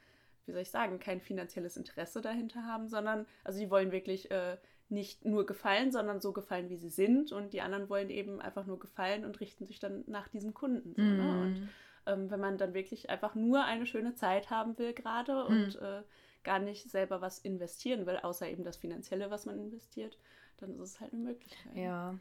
[0.47, 4.57] wie soll ich sagen, kein finanzielles Interesse dahinter haben, sondern, also die wollen wirklich äh,
[4.89, 7.33] nicht nur gefallen, sondern so gefallen, wie sie sind.
[7.33, 10.95] Und die anderen wollen eben einfach nur gefallen und richten sich dann nach diesem Kunden.
[10.95, 11.17] So, Mhm.
[11.17, 11.41] ne?
[11.41, 11.63] Und
[12.07, 16.03] ähm, wenn man dann wirklich einfach nur eine schöne Zeit haben will gerade und äh,
[16.45, 20.17] gar nicht selber was investieren will, außer eben das Finanzielle, was man investiert,
[20.59, 21.75] dann ist es halt eine Möglichkeit.
[21.77, 22.17] Ja,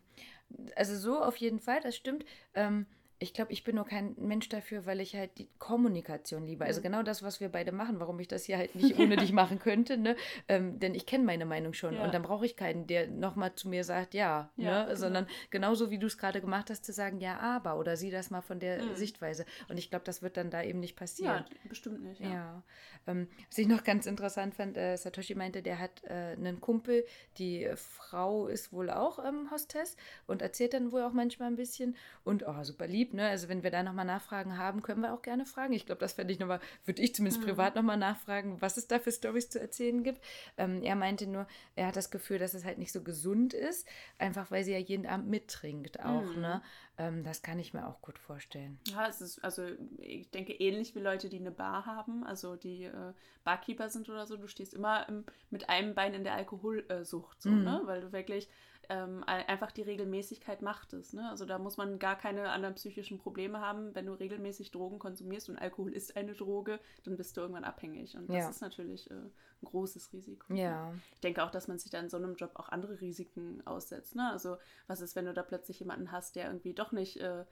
[0.76, 2.26] also so auf jeden Fall, das stimmt.
[2.56, 6.66] Ähm, ich glaube, ich bin nur kein Mensch dafür, weil ich halt die Kommunikation liebe.
[6.66, 6.84] Also Mhm.
[6.84, 9.60] genau das, was wir beide machen, warum ich das hier halt nicht ohne dich machen
[9.60, 10.16] könnte, ne?
[10.50, 12.04] Ähm, denn ich kenne meine Meinung schon Ja.
[12.04, 14.84] und dann brauche ich keinen, der nochmal zu mir sagt, ja, Ja, ne?
[14.86, 14.96] genau.
[15.00, 18.30] Sondern genauso wie du es gerade gemacht hast, zu sagen, ja, aber oder sieh das
[18.30, 18.96] mal von der Mhm.
[18.96, 19.46] Sichtweise.
[19.70, 21.46] Und ich glaube, das wird dann da eben nicht passieren.
[21.50, 22.20] Ja, bestimmt nicht.
[22.20, 22.28] Ja.
[22.28, 22.64] Ja,
[23.08, 27.06] ähm, was ich noch ganz interessant fand, äh, Satoshi meinte, der hat äh, einen Kumpel,
[27.38, 29.96] die Frau ist wohl auch ähm, Hostess
[30.28, 33.28] und erzählt dann wohl auch manchmal ein bisschen und oh, super lieb, ne?
[33.28, 35.74] Also wenn wir da nochmal Nachfragen haben, können wir auch gerne fragen.
[35.74, 37.46] Ich glaube, das fände ich nochmal, würde ich zumindest Mhm.
[37.46, 40.22] privat nochmal nachfragen, was es da für Stories zu erzählen gibt.
[40.58, 43.88] Ähm, er meinte nur, er hat das Gefühl, dass es halt nicht so gesund ist,
[44.18, 46.42] einfach weil sie ja jeden Abend mittrinkt auch, Mhm.
[46.42, 46.62] ne?
[46.98, 48.80] Ähm, das kann ich mir auch gut vorstellen.
[48.88, 49.64] Ja, es ist, also
[49.98, 53.14] ich denke, ähnlich wie Leute, die eine Bar haben, also die äh,
[53.44, 57.50] Barkeeper sind oder so, du stehst immer im, mit einem Bein in der Alkoholsucht, so,
[57.50, 57.64] Mhm.
[57.64, 57.82] ne?
[57.84, 58.48] Weil du wirklich
[58.90, 61.30] ähm, ein- einfach die Regelmäßigkeit macht es, ne?
[61.30, 63.94] Also da muss man gar keine anderen psychischen Probleme haben.
[63.96, 68.16] Wenn du regelmäßig Drogen konsumierst und Alkohol ist eine Droge, dann bist du irgendwann abhängig.
[68.16, 68.50] Und das Ja.
[68.50, 69.32] ist natürlich äh, ein
[69.66, 70.54] großes Risiko.
[70.54, 70.94] Ja.
[71.14, 74.16] Ich denke auch, dass man sich da in so einem Job auch andere Risiken aussetzt.
[74.16, 74.30] Ne?
[74.32, 77.46] Also was ist, wenn du da plötzlich jemanden hast, der irgendwie doch nicht äh,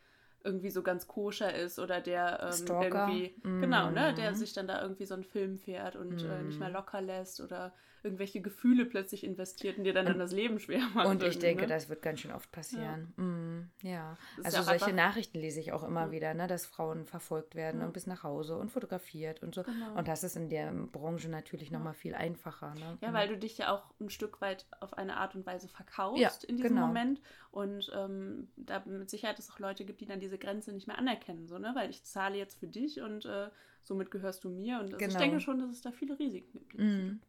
[0.46, 3.62] irgendwie so ganz koscher ist oder der ähm, irgendwie, Mm.
[3.62, 6.70] genau, ne, der sich dann da irgendwie so einen Film fährt und äh, nicht mehr
[6.70, 11.08] locker lässt oder irgendwelche Gefühle plötzlich investiert und dir dann, dann das Leben schwer macht.
[11.08, 11.68] Und ich denke, ne?
[11.68, 13.14] das wird ganz schön oft passieren.
[13.18, 13.24] Ja.
[13.24, 14.18] Mm, ja.
[14.44, 17.94] Also ja solche Nachrichten lese ich auch immer wieder, ne, dass Frauen verfolgt werden und
[17.94, 19.64] bis nach Hause und fotografiert und so.
[19.64, 19.98] Genau.
[19.98, 21.78] Und das ist in der Branche natürlich Ja.
[21.78, 22.74] noch mal viel einfacher.
[22.76, 22.98] Ne?
[23.02, 23.14] Ja, Mm.
[23.14, 26.58] weil du dich ja auch ein Stück weit auf eine Art und Weise verkaufst in
[26.58, 26.88] diesem genau.
[26.88, 27.22] Moment.
[27.52, 30.98] Und ähm, da mit Sicherheit es auch Leute gibt, die dann diese Grenze nicht mehr
[30.98, 31.72] anerkennen, so, ne?
[31.76, 33.50] Weil ich zahle jetzt für dich und äh,
[33.84, 34.76] somit gehörst du mir.
[34.80, 35.20] Und also ich Genau.
[35.20, 36.74] denke schon, dass es da viele Risiken gibt.
[36.76, 37.22] in diesem Mm.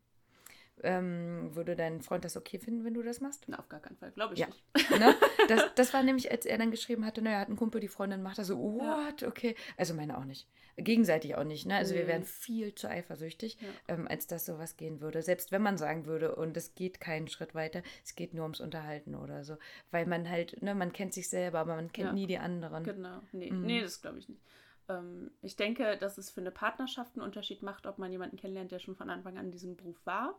[0.82, 3.44] Ähm, würde dein Freund das okay finden, wenn du das machst?
[3.46, 4.46] Na, auf gar keinen Fall, glaube ich Ja.
[4.48, 4.64] nicht.
[4.98, 5.14] ne?
[5.48, 7.88] das, das war nämlich, als er dann geschrieben hatte, naja, er hat einen Kumpel, die
[7.88, 9.06] Freundin macht das so, Ja.
[9.06, 9.54] what, okay.
[9.76, 10.48] Also meine auch nicht.
[10.76, 11.76] Gegenseitig auch nicht, ne?
[11.76, 12.08] Also wir Nee.
[12.08, 13.68] wären viel zu eifersüchtig, Ja.
[13.94, 15.22] ähm, als dass sowas gehen würde.
[15.22, 18.58] Selbst wenn man sagen würde, und es geht keinen Schritt weiter, es geht nur ums
[18.60, 19.56] Unterhalten oder so.
[19.92, 22.12] Weil man halt, ne, man kennt sich selber, aber man kennt Ja.
[22.12, 22.82] nie die anderen.
[22.82, 23.20] Genau.
[23.30, 23.62] Nee, Mhm.
[23.66, 24.42] nee das glaube ich nicht.
[24.88, 28.72] Ähm, ich denke, dass es für eine Partnerschaft einen Unterschied macht, ob man jemanden kennenlernt,
[28.72, 30.34] der schon von Anfang an in diesem Beruf war.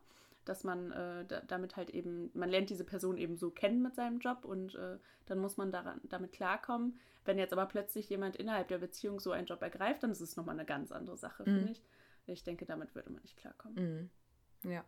[0.45, 3.95] Dass man äh, da, damit halt eben, man lernt diese Person eben so kennen mit
[3.95, 6.99] seinem Job und äh, dann muss man daran, damit klarkommen.
[7.25, 10.35] Wenn jetzt aber plötzlich jemand innerhalb der Beziehung so einen Job ergreift, dann ist es
[10.37, 11.45] nochmal eine ganz andere Sache, Mhm.
[11.57, 11.83] finde ich.
[12.27, 14.09] Ich denke, damit würde man nicht klarkommen.
[14.63, 14.71] Mhm.
[14.71, 14.83] Ja.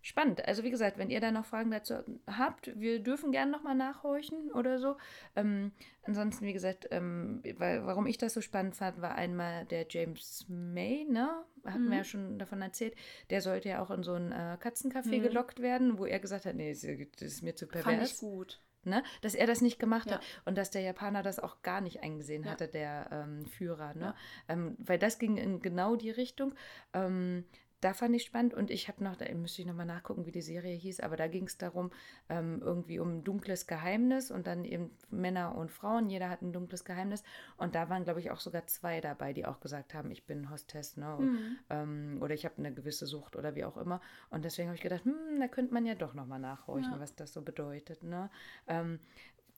[0.00, 0.46] Spannend.
[0.46, 1.94] Also wie gesagt, wenn ihr da noch Fragen dazu
[2.26, 4.96] habt, wir dürfen gerne nochmal nachhorchen oder so.
[5.34, 5.72] Ähm,
[6.04, 10.46] ansonsten, wie gesagt, ähm, weil, warum ich das so spannend fand, war einmal der James
[10.48, 11.44] May, ne?
[11.64, 11.90] Hatten Mhm.
[11.90, 12.94] wir ja schon davon erzählt.
[13.30, 15.22] Der sollte ja auch in so ein äh, Katzencafé Mhm.
[15.22, 18.18] gelockt werden, wo er gesagt hat, nee, das ist mir zu Fand ich pervers.
[18.20, 18.62] gut.
[18.84, 19.02] Ne?
[19.22, 20.16] Dass er das nicht gemacht Ja.
[20.18, 22.52] hat und dass der Japaner das auch gar nicht eingesehen Ja.
[22.52, 23.92] hatte, der ähm, Führer.
[23.94, 24.00] Ne?
[24.04, 24.14] Ja.
[24.48, 26.54] Ähm, weil das ging in genau die Richtung.
[26.94, 27.44] Ähm,
[27.80, 30.42] da fand ich spannend und ich habe noch, da müsste ich nochmal nachgucken, wie die
[30.42, 31.90] Serie hieß, aber da ging es darum,
[32.28, 36.52] ähm, irgendwie um ein dunkles Geheimnis und dann eben Männer und Frauen, jeder hat ein
[36.52, 37.22] dunkles Geheimnis
[37.56, 40.50] und da waren, glaube ich, auch sogar zwei dabei, die auch gesagt haben, ich bin
[40.50, 41.16] Hostess, ne?
[41.20, 41.58] Mhm.
[41.70, 44.00] ähm, oder ich habe eine gewisse Sucht oder wie auch immer.
[44.30, 47.00] Und deswegen habe ich gedacht, hm, da könnte man ja doch nochmal nachhorchen, Ja.
[47.00, 48.02] was das so bedeutet.
[48.02, 48.30] Ne?
[48.66, 48.98] Ähm,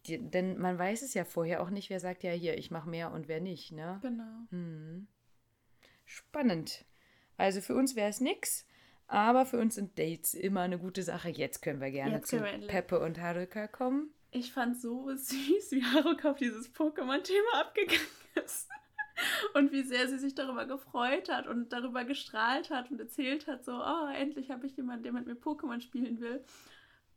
[0.06, 2.88] die, denn man weiß es ja vorher auch nicht, wer sagt ja hier, ich mache
[2.88, 3.72] mehr und wer nicht.
[3.72, 3.98] Ne?
[4.02, 4.46] Genau.
[4.50, 5.06] Hm.
[6.04, 6.84] Spannend.
[7.40, 8.66] Also für uns wäre es nix,
[9.06, 11.30] aber für uns sind Dates immer eine gute Sache.
[11.30, 12.66] Jetzt können wir gerne zu wir.
[12.66, 14.10] Peppe und Haruka kommen.
[14.30, 18.06] Ich fand so süß, wie Haruka auf dieses Pokémon-Thema abgegangen
[18.44, 18.68] ist.
[19.54, 23.64] Und wie sehr sie sich darüber gefreut hat und darüber gestrahlt hat und erzählt hat,
[23.64, 26.44] so, oh, endlich habe ich jemanden, der mit mir Pokémon spielen will.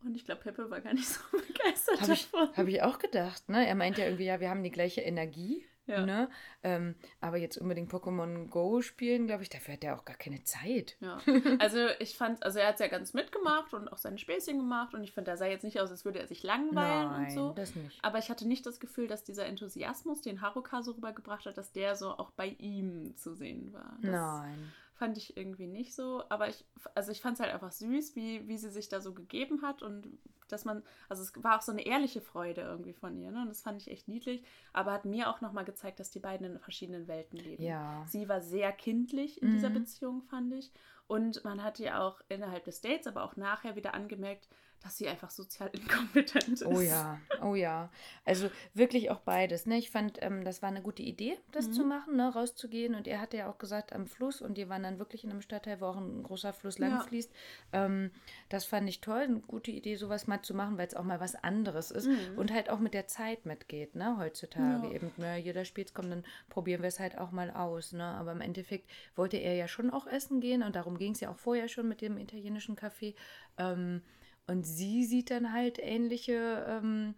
[0.04, 2.56] Und ich glaube, Peppe war gar nicht so begeistert Habe ich, davon.
[2.56, 3.48] hab ich auch gedacht.
[3.50, 3.66] Ne?
[3.66, 5.66] Er meint ja irgendwie, ja, wir haben die gleiche Energie.
[5.86, 6.06] Ja.
[6.06, 6.30] Ne?
[6.64, 10.44] Ähm, aber jetzt unbedingt Pokémon Go spielen, glaube ich, dafür hat er auch gar keine
[10.44, 10.96] Zeit.
[11.02, 11.20] Ja,
[11.60, 14.94] also ich fand, also er hat es ja ganz mitgemacht und auch seine Späßchen gemacht
[14.94, 17.32] und ich finde, er sah jetzt nicht aus, als würde er sich langweilen Nein, und
[17.32, 17.54] so.
[17.54, 18.00] das nicht.
[18.02, 21.72] Aber ich hatte nicht das Gefühl, dass dieser Enthusiasmus, den Haruka so rübergebracht hat, dass
[21.74, 23.98] der so auch bei ihm zu sehen war.
[24.02, 24.72] Das Nein.
[24.96, 26.24] fand ich irgendwie nicht so.
[26.30, 26.64] Aber ich,
[26.96, 29.82] also ich fand es halt einfach süß, wie, wie sie sich da so gegeben hat
[29.82, 30.08] und
[30.54, 33.42] dass man, also es war auch so eine ehrliche Freude irgendwie von ihr, ne?
[33.42, 34.44] Und das fand ich echt niedlich.
[34.72, 37.64] Aber hat mir auch nochmal gezeigt, dass die beiden in verschiedenen Welten leben.
[37.64, 38.06] Ja.
[38.08, 39.54] Sie war sehr kindlich in Mhm.
[39.54, 40.72] dieser Beziehung, fand ich.
[41.08, 44.48] Und man hat ihr auch innerhalb des Dates, aber auch nachher wieder angemerkt,
[44.84, 46.66] dass sie einfach sozial inkompetent ist.
[46.66, 47.90] Oh ja, oh ja.
[48.26, 49.66] Also wirklich auch beides.
[49.66, 49.78] Ne?
[49.78, 51.74] Ich fand, ähm, das war eine gute Idee, das Mhm.
[51.74, 52.34] zu machen, ne?
[52.34, 52.94] rauszugehen.
[52.94, 54.42] Und er hatte ja auch gesagt, am Fluss.
[54.42, 57.00] Und die waren dann wirklich in einem Stadtteil, wo auch ein großer Fluss lang Ja.
[57.00, 57.32] fließt.
[57.72, 58.12] Ähm,
[58.50, 61.20] das fand ich toll, eine gute Idee, sowas mal zu machen, weil es auch mal
[61.22, 62.08] was anderes ist.
[62.08, 62.38] Mhm.
[62.38, 64.18] Und halt auch mit der Zeit mitgeht, ne?
[64.18, 64.88] heutzutage.
[64.88, 64.94] Ja.
[64.94, 65.38] Eben, ne?
[65.38, 67.94] jeder spielt kommt, dann probieren wir es halt auch mal aus.
[67.94, 68.04] Ne?
[68.04, 70.62] Aber im Endeffekt wollte er ja schon auch essen gehen.
[70.62, 73.16] Und darum ging es ja auch vorher schon mit dem italienischen Café.
[73.58, 74.02] Ähm,
[74.48, 77.16] und sie sieht dann halt ähnliche ähm,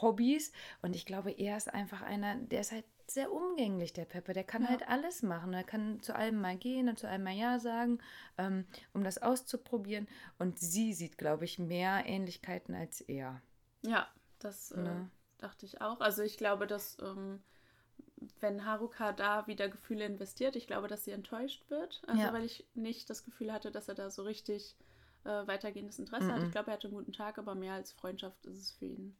[0.00, 0.52] Hobbys.
[0.82, 4.32] Und ich glaube, er ist einfach einer, der ist halt sehr umgänglich, der Peppe.
[4.32, 4.68] Der kann Ja.
[4.70, 5.52] halt alles machen.
[5.52, 7.98] Er kann zu allem mal gehen und zu allem mal Ja sagen,
[8.38, 10.08] ähm, um das auszuprobieren.
[10.38, 13.42] Und sie sieht, glaube ich, mehr Ähnlichkeiten als er.
[13.82, 14.08] Ja,
[14.38, 15.10] das äh, Ne?
[15.38, 16.00] dachte ich auch.
[16.00, 17.42] Also ich glaube, dass ähm,
[18.40, 22.02] wenn Haruka da wieder Gefühle investiert, ich glaube, dass sie enttäuscht wird.
[22.06, 22.32] Also Ja.
[22.32, 24.76] weil ich nicht das Gefühl hatte, dass er da so richtig
[25.24, 26.40] äh, weitergehendes Interesse hat.
[26.40, 26.46] Mhm.
[26.46, 29.16] Ich glaube, er hatte einen guten Tag, aber mehr als Freundschaft ist es für ihn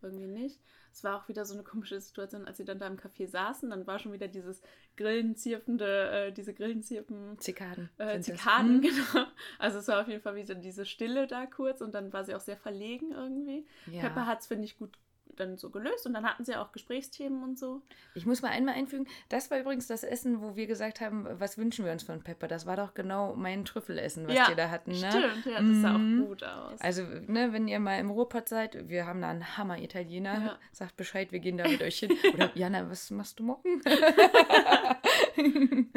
[0.00, 0.60] irgendwie nicht.
[0.92, 3.68] Es war auch wieder so eine komische Situation, als sie dann da im Café saßen,
[3.70, 4.62] dann war schon wieder dieses
[4.96, 7.90] grillenzirpende, äh, diese grillenzirpen Zikaden.
[7.98, 8.42] äh, sind das.
[8.42, 8.80] Zikaden, Hm?
[8.82, 9.26] genau.
[9.58, 12.34] Also es war auf jeden Fall wieder diese Stille da kurz und dann war sie
[12.34, 13.66] auch sehr verlegen irgendwie.
[13.90, 14.02] Ja.
[14.02, 14.96] Pepper hat es, finde ich, gut
[15.38, 17.82] dann so gelöst und dann hatten sie auch Gesprächsthemen und so.
[18.14, 21.58] Ich muss mal einmal einfügen, das war übrigens das Essen, wo wir gesagt haben, was
[21.58, 22.48] wünschen wir uns von Pepper.
[22.48, 24.92] Das war doch genau mein Trüffelessen, was ja, wir da hatten.
[24.92, 25.10] Ne?
[25.10, 26.22] Stimmt, ja, das sah Mhm.
[26.22, 26.80] auch gut aus.
[26.80, 30.34] Also, ne, wenn ihr mal im Ruhrpott seid, wir haben da einen Hammer-Italiener.
[30.46, 30.58] Ja.
[30.72, 32.12] Sagt Bescheid, wir gehen da mit euch hin.
[32.34, 33.80] Oder, Jana, was machst du morgen?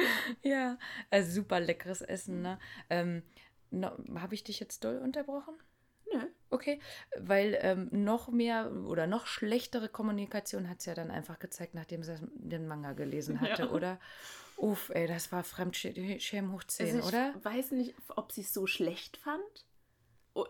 [0.43, 0.77] ja,
[1.09, 2.59] also super leckeres Essen, ne?
[2.89, 3.23] Ähm,
[3.69, 5.53] no, Habe ich dich jetzt doll unterbrochen?
[6.51, 6.79] Okay,
[7.17, 12.03] weil ähm, noch mehr oder noch schlechtere Kommunikation hat es ja dann einfach gezeigt, nachdem
[12.03, 13.69] sie den Manga gelesen hatte, Ja.
[13.71, 13.99] oder?
[14.57, 17.33] Uff, ey, das war Fremdschämen hoch 10, Also ich oder?
[17.41, 19.65] weiß nicht, ob sie es so schlecht fand.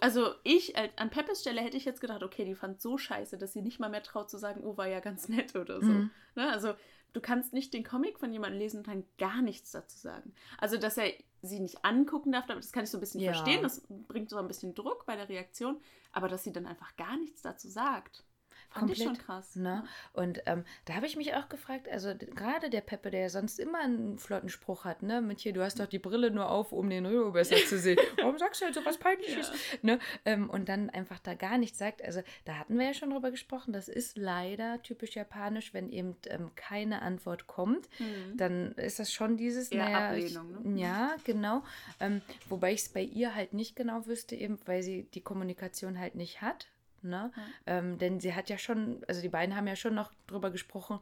[0.02, 3.38] Also ich, äh, an Peppes Stelle hätte ich jetzt gedacht, okay, die fand so scheiße,
[3.38, 5.88] dass sie nicht mal mehr traut zu sagen, oh, war ja ganz nett oder so.
[5.88, 6.12] Mhm.
[6.36, 6.52] Ne?
[6.52, 6.74] Also
[7.14, 10.34] du kannst nicht den Comic von jemandem lesen und dann gar nichts dazu sagen.
[10.58, 11.12] Also dass er
[11.42, 13.34] sie nicht angucken darf, das kann ich so ein bisschen Ja.
[13.34, 15.80] verstehen, das bringt so ein bisschen Druck bei der Reaktion,
[16.12, 18.24] aber dass sie dann einfach gar nichts dazu sagt,
[18.72, 19.56] fand ich schon Komplett, krass.
[19.56, 19.84] Ne?
[20.14, 23.60] Und ähm, da habe ich mich auch gefragt, also gerade der Peppe, der ja sonst
[23.60, 26.72] immer einen flotten Spruch hat, ne, mit hier, du hast doch die Brille nur auf,
[26.72, 27.98] um den Röhre besser zu sehen.
[28.18, 29.52] Warum sagst du halt so was Peinliches?
[29.82, 30.00] Ne?
[30.26, 32.04] Ähm, und dann einfach da gar nichts sagt.
[32.04, 36.16] Also da hatten wir ja schon drüber gesprochen, das ist leider typisch japanisch, wenn eben
[36.28, 38.38] ähm, keine Antwort kommt, Mhm.
[38.38, 41.64] dann ist das schon dieses, Eher naja, Ablehnung, ich, ja, genau.
[42.00, 46.00] Ähm, wobei ich es bei ihr halt nicht genau wüsste, eben weil sie die Kommunikation
[46.00, 46.68] halt nicht hat.
[47.04, 47.32] Ne?
[47.66, 51.00] Ähm, denn sie hat ja schon, also die beiden haben ja schon noch drüber gesprochen.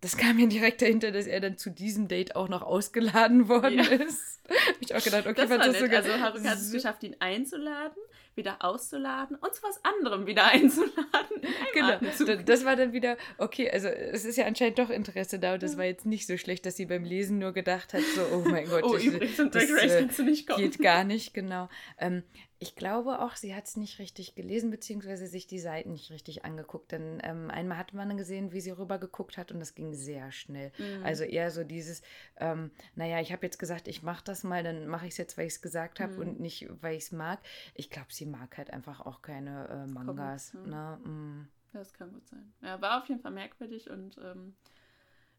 [0.00, 3.78] Das kam mir direkt dahinter, dass er dann zu diesem Date auch noch ausgeladen worden
[3.78, 3.84] Ja.
[3.84, 4.42] ist.
[4.50, 6.02] Hab ich auch gedacht, okay, Das war das sogar.
[6.02, 7.96] also Haruka hat es geschafft, ihn einzuladen,
[8.34, 11.40] wieder auszuladen und zu was anderem wieder einzuladen.
[11.72, 12.44] Genau, Atemzug.
[12.44, 15.78] Das war dann wieder, okay, also es ist ja anscheinend doch Interesse da und das
[15.78, 18.68] war jetzt nicht so schlecht, dass sie beim Lesen nur gedacht hat, so, oh mein
[18.68, 21.70] Gott, Oh, das, übrigens, das, Race äh, geht gar nicht, genau.
[21.98, 22.24] Ähm,
[22.58, 26.44] ich glaube auch, sie hat es nicht richtig gelesen, beziehungsweise sich die Seiten nicht richtig
[26.44, 26.92] angeguckt.
[26.92, 30.32] Denn ähm, einmal hat man gesehen, wie sie rüber geguckt hat und das ging sehr
[30.32, 30.72] schnell.
[30.78, 31.04] Mhm.
[31.04, 32.02] Also eher so dieses,
[32.36, 35.36] ähm, naja, ich habe jetzt gesagt, ich mache das mal, dann mache ich es jetzt,
[35.36, 36.18] weil ich es gesagt habe Mhm.
[36.20, 37.40] und nicht, weil ich es mag.
[37.74, 40.54] Ich glaube, sie mag halt einfach auch keine äh, Mangas.
[40.54, 40.98] Ne?
[41.04, 41.48] mm.
[41.72, 42.54] Das kann gut sein.
[42.62, 44.54] Ja, war auf jeden Fall merkwürdig und ähm,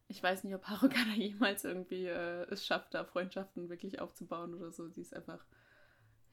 [0.08, 4.54] ich weiß nicht, ob Haruka da jemals irgendwie äh, es schafft, da Freundschaften wirklich aufzubauen
[4.54, 4.88] oder so.
[4.88, 5.44] Sie ist einfach,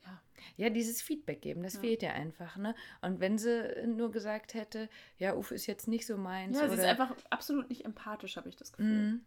[0.06, 0.22] ja,
[0.58, 1.80] Ja, dieses Feedback geben, das Ja.
[1.82, 2.76] fehlt ja einfach, ne?
[3.02, 6.58] Und wenn sie nur gesagt hätte, ja, Uff ist jetzt nicht so meins.
[6.60, 9.12] ja sie oder, ist einfach absolut nicht empathisch, habe ich das Gefühl.
[9.14, 9.26] Mhm.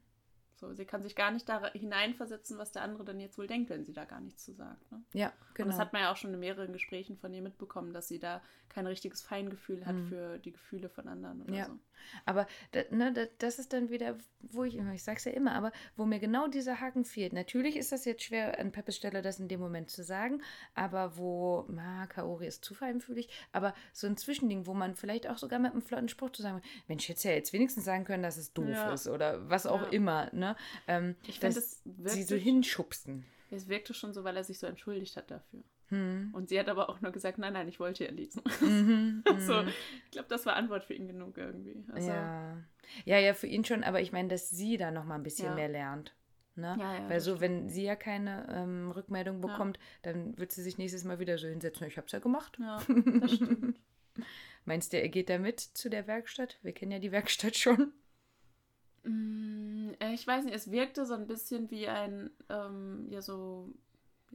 [0.59, 3.69] So, sie kann sich gar nicht da hineinversetzen, was der andere dann jetzt wohl denkt,
[3.69, 4.91] wenn sie da gar nichts zu sagt.
[4.91, 5.03] Ne?
[5.13, 5.69] Ja, Und genau.
[5.69, 8.43] das hat man ja auch schon in mehreren Gesprächen von ihr mitbekommen, dass sie da
[8.71, 10.07] kein richtiges Feingefühl hat Mhm.
[10.09, 11.67] für die Gefühle von anderen oder Ja.
[11.67, 11.79] so.
[12.25, 15.73] Aber da, ne, da, das ist dann wieder, wo ich, ich sag's ja immer, aber
[15.97, 17.33] wo mir genau dieser Haken fehlt.
[17.33, 20.43] Natürlich ist das jetzt schwer, an Peppes Stelle das in dem Moment zu sagen,
[20.75, 25.39] aber wo, na, Kaori ist zu feinfühlig, aber so ein Zwischending, wo man vielleicht auch
[25.39, 28.37] sogar mit einem flotten Spruch zu sagen, Mensch, hätte ja jetzt wenigstens sagen können, dass
[28.37, 28.93] es doof Ja.
[28.93, 29.89] ist oder was auch Ja.
[29.89, 30.57] immer, ne?
[30.87, 33.25] Ähm, Ich finde, wirkte, sie so hinschubsen.
[33.51, 35.63] es wirkte schon so, weil er sich so entschuldigt hat dafür.
[35.89, 36.31] Hm.
[36.33, 38.43] Und sie hat aber auch nur gesagt, nein, nein, ich wollte ja lesen.
[38.61, 39.69] Mhm, Also, mhm.
[40.05, 41.85] ich glaube, das war Antwort für ihn genug irgendwie.
[41.93, 42.57] Also, ja.
[43.05, 45.51] ja, ja, für ihn schon, aber ich meine, dass sie da noch mal ein bisschen
[45.51, 45.55] Ja.
[45.55, 46.15] mehr lernt.
[46.57, 46.75] Ne?
[46.81, 49.47] Ja, ja, Weil so, wenn sie ja keine ähm, Rückmeldung Ja.
[49.47, 51.87] bekommt, dann wird sie sich nächstes Mal wieder so hinsetzen.
[51.87, 52.57] Ich habe es ja gemacht.
[52.59, 52.79] Ja,
[53.21, 53.79] das stimmt.
[54.65, 56.59] Meinst du, er geht da mit zu der Werkstatt?
[56.63, 57.93] Wir kennen ja die Werkstatt schon.
[59.05, 63.73] Mm, äh, Ich weiß nicht, es wirkte so ein bisschen wie ein, ähm, ja, so,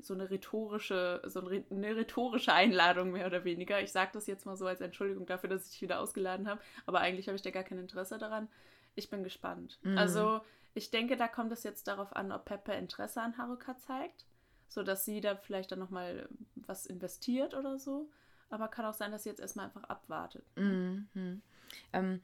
[0.02, 3.82] so eine rhetorische, so eine rhetorische Einladung mehr oder weniger.
[3.82, 6.62] Ich sage das jetzt mal so als Entschuldigung dafür, dass ich dich wieder ausgeladen habe,
[6.86, 8.48] aber eigentlich habe ich da gar kein Interesse daran.
[8.96, 9.80] Ich bin gespannt.
[9.84, 9.98] Mhm.
[9.98, 10.42] Also,
[10.74, 14.26] ich denke, da kommt es jetzt darauf an, ob Peppe Interesse an Haruka zeigt,
[14.68, 18.10] sodass sie da vielleicht dann nochmal was investiert oder so.
[18.50, 20.44] Aber kann auch sein, dass sie jetzt erstmal einfach abwartet.
[20.56, 21.42] Mhm.
[21.94, 22.22] Ähm,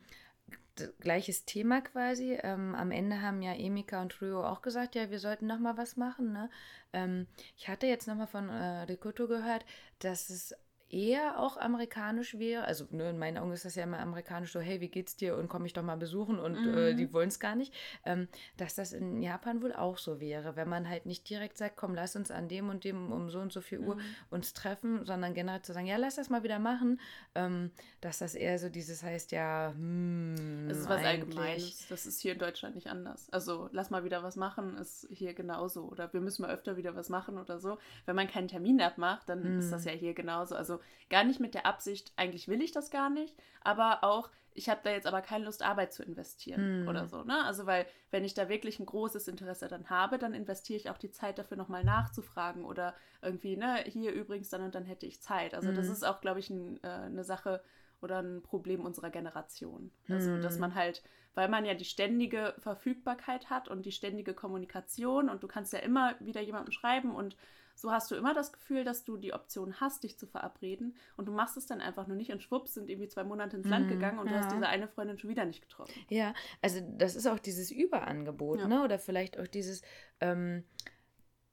[1.00, 2.38] gleiches Thema quasi.
[2.44, 5.78] Ähm, am Ende haben ja Emika und Ryo auch gesagt, ja, wir sollten noch mal
[5.78, 6.34] was machen.
[6.34, 6.50] Ne?
[6.94, 7.28] Ähm,
[7.58, 9.66] ich hatte jetzt noch mal von äh, Rikuto gehört,
[10.00, 10.54] dass es
[10.90, 12.64] eher auch amerikanisch wäre.
[12.64, 15.36] Also ne, in meinen Augen ist das ja immer amerikanisch so, hey, wie geht's dir
[15.38, 16.98] und komme ich doch mal besuchen und äh, Mhm.
[16.98, 17.74] die wollen es gar nicht.
[18.06, 18.28] Ähm,
[18.58, 21.94] dass das in Japan wohl auch so wäre, wenn man halt nicht direkt sagt, komm,
[21.96, 24.02] lass uns an dem und dem um so und so viel Uhr Mhm.
[24.30, 27.00] uns treffen, sondern generell zu sagen, ja, lass das mal wieder machen,
[27.36, 27.72] ähm,
[28.02, 31.88] dass das eher so dieses heißt, ja, hm, Es ist was eigentlich- Allgemeines.
[31.90, 33.28] Das ist hier in Deutschland nicht anders.
[33.32, 35.84] Also lass mal wieder was machen, ist hier genauso.
[35.86, 37.78] Oder wir müssen mal öfter wieder was machen oder so.
[38.06, 39.60] Wenn man keinen Termin abmacht, dann Hm.
[39.60, 40.56] ist das ja hier genauso.
[40.56, 40.77] Also
[41.10, 44.82] gar nicht mit der Absicht, eigentlich will ich das gar nicht, aber auch, ich habe
[44.84, 46.88] da jetzt aber keine Lust, Arbeit zu investieren Hm.
[46.88, 47.24] oder so.
[47.24, 47.44] Ne?
[47.46, 50.98] Also weil, wenn ich da wirklich ein großes Interesse dann habe, dann investiere ich auch
[50.98, 55.22] die Zeit dafür nochmal nachzufragen oder irgendwie, ne, hier übrigens dann und dann hätte ich
[55.22, 55.54] Zeit.
[55.54, 55.94] Also das Hm.
[55.94, 57.62] ist auch, glaube ich, ein, äh, eine Sache
[58.02, 59.92] oder ein Problem unserer Generation.
[60.10, 60.42] Also, Hm.
[60.42, 61.04] dass man halt,
[61.36, 65.80] weil man ja die ständige Verfügbarkeit hat und die ständige Kommunikation und du kannst ja
[65.80, 67.36] immer wieder jemandem schreiben und
[67.80, 71.28] so hast du immer das Gefühl, dass du die Option hast, dich zu verabreden und
[71.28, 73.86] du machst es dann einfach nur nicht und schwupps sind irgendwie zwei Monate ins Land
[73.86, 74.56] Mhm, gegangen und du hast ja.
[74.58, 75.94] diese eine Freundin schon wieder nicht getroffen.
[76.10, 78.68] Ja, also das ist auch dieses Überangebot, Ja.
[78.68, 78.84] ne?
[78.84, 79.84] Oder vielleicht auch dieses
[80.22, 80.64] ähm,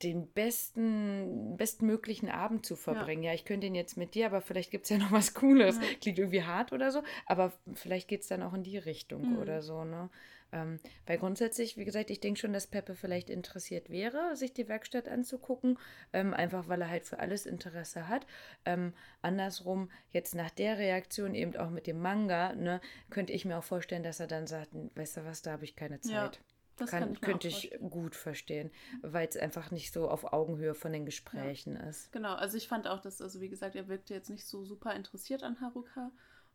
[0.02, 3.22] den besten, bestmöglichen Abend zu verbringen.
[3.22, 5.76] Ja, ich könnte ihn jetzt mit dir, aber vielleicht gibt es ja noch was Cooles.
[5.76, 5.82] Ja.
[6.00, 9.38] Klingt irgendwie hart oder so, aber vielleicht geht es dann auch in die Richtung Mhm.
[9.38, 10.10] oder so, ne?
[10.54, 14.68] Ähm, weil grundsätzlich, wie gesagt, ich denke schon, dass Peppe vielleicht interessiert wäre, sich die
[14.68, 15.78] Werkstatt anzugucken,
[16.12, 18.24] ähm, einfach weil er halt für alles Interesse hat.
[18.64, 22.80] Ähm, andersrum, jetzt nach der Reaktion eben auch mit dem Manga, ne,
[23.10, 25.74] könnte ich mir auch vorstellen, dass er dann sagt, weißt du was, da habe ich
[25.74, 26.40] keine Ja, Zeit.
[26.76, 28.70] Das Kann, kann ich könnte ich gut verstehen,
[29.02, 32.12] weil es einfach nicht so auf Augenhöhe von den Gesprächen ist.
[32.12, 34.94] Genau, also ich fand auch, dass, also wie gesagt, er wirkte jetzt nicht so super
[34.94, 36.10] interessiert an Haruka.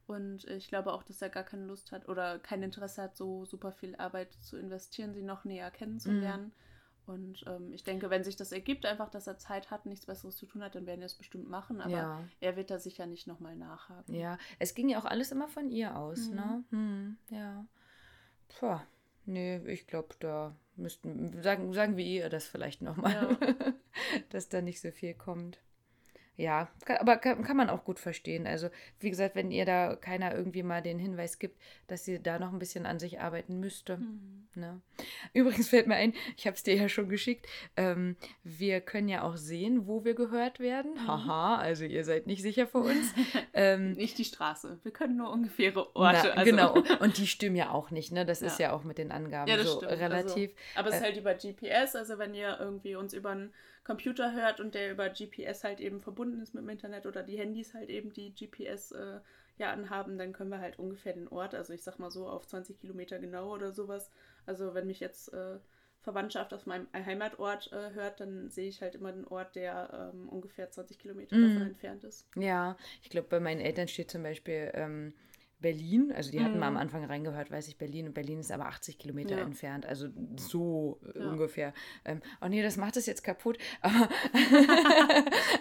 [0.10, 3.46] Und ich glaube auch, dass er gar keine Lust hat oder kein Interesse hat, so
[3.46, 6.52] super viel Arbeit zu investieren, sie noch näher kennenzulernen.
[7.06, 10.36] Und ähm, ich denke, wenn sich das ergibt, einfach, dass er Zeit hat, nichts Besseres
[10.36, 11.80] zu tun hat, dann werden wir es bestimmt machen.
[11.80, 12.24] Aber Ja.
[12.40, 14.16] er wird da sicher nicht nochmal nachhaken.
[14.16, 16.36] Ja, es ging ja auch alles immer von ihr aus, Mhm.
[16.36, 16.64] ne?
[16.72, 17.66] Hm, ja.
[18.60, 18.80] Puh,
[19.26, 23.38] nee, ich glaube, da müssten, sagen, sagen wir ihr das vielleicht nochmal, Ja.
[24.30, 25.60] dass da nicht so viel kommt.
[26.40, 26.70] Ja,
[27.00, 28.48] aber kann, kann man auch gut verstehen.
[28.48, 28.70] Also,
[29.02, 32.54] wie gesagt, wenn ihr da keiner irgendwie mal den Hinweis gibt, dass sie da noch
[32.54, 33.98] ein bisschen an sich arbeiten müsste.
[33.98, 34.48] Mhm.
[34.56, 34.80] Ne?
[35.34, 39.24] Übrigens fällt mir ein, ich habe es dir ja schon geschickt, ähm, wir können ja
[39.24, 40.94] auch sehen, wo wir gehört werden.
[40.94, 41.08] Mhm.
[41.08, 43.14] Haha, also ihr seid nicht sicher vor uns.
[43.54, 44.80] ähm, Nicht die Straße.
[44.84, 46.20] Wir können nur ungefähre Orte.
[46.24, 48.26] na, also- Genau, und die stimmen ja auch nicht, ne?
[48.26, 48.70] Das ist Ja.
[48.70, 49.92] ja auch mit den Angaben Ja, das so stimmt.
[49.92, 50.52] relativ.
[50.76, 53.54] Also, aber es ist äh, halt über GPS, also wenn ihr irgendwie uns über einen
[53.84, 57.38] Computer hört und der über GPS halt eben verbunden ist mit dem Internet oder die
[57.38, 59.20] Handys halt eben die GPS äh,
[59.58, 62.48] ja anhaben, dann können wir halt ungefähr den Ort, also ich sag mal so auf
[62.48, 64.12] 20 Kilometer genau oder sowas.
[64.46, 65.60] Also wenn mich jetzt äh,
[66.02, 70.30] Verwandtschaft aus meinem Heimatort äh, hört, dann sehe ich halt immer den Ort, der ähm,
[70.30, 71.42] ungefähr 20 Kilometer Mhm.
[71.56, 72.28] davon entfernt ist.
[72.36, 75.14] Ja, ich glaube, bei meinen Eltern steht zum Beispiel ähm,
[75.62, 76.12] Berlin.
[76.16, 76.80] Also die hatten mal am Mhm.
[76.80, 78.08] Anfang reingehört, weiß ich, Berlin.
[78.08, 79.44] Und Berlin ist aber 80 Kilometer Ja.
[79.44, 79.86] entfernt.
[79.86, 80.08] Also
[80.38, 81.30] so äh, Ja.
[81.30, 81.74] ungefähr.
[82.06, 83.58] Ähm, oh nee, das macht es jetzt kaputt.
[83.82, 84.10] Aber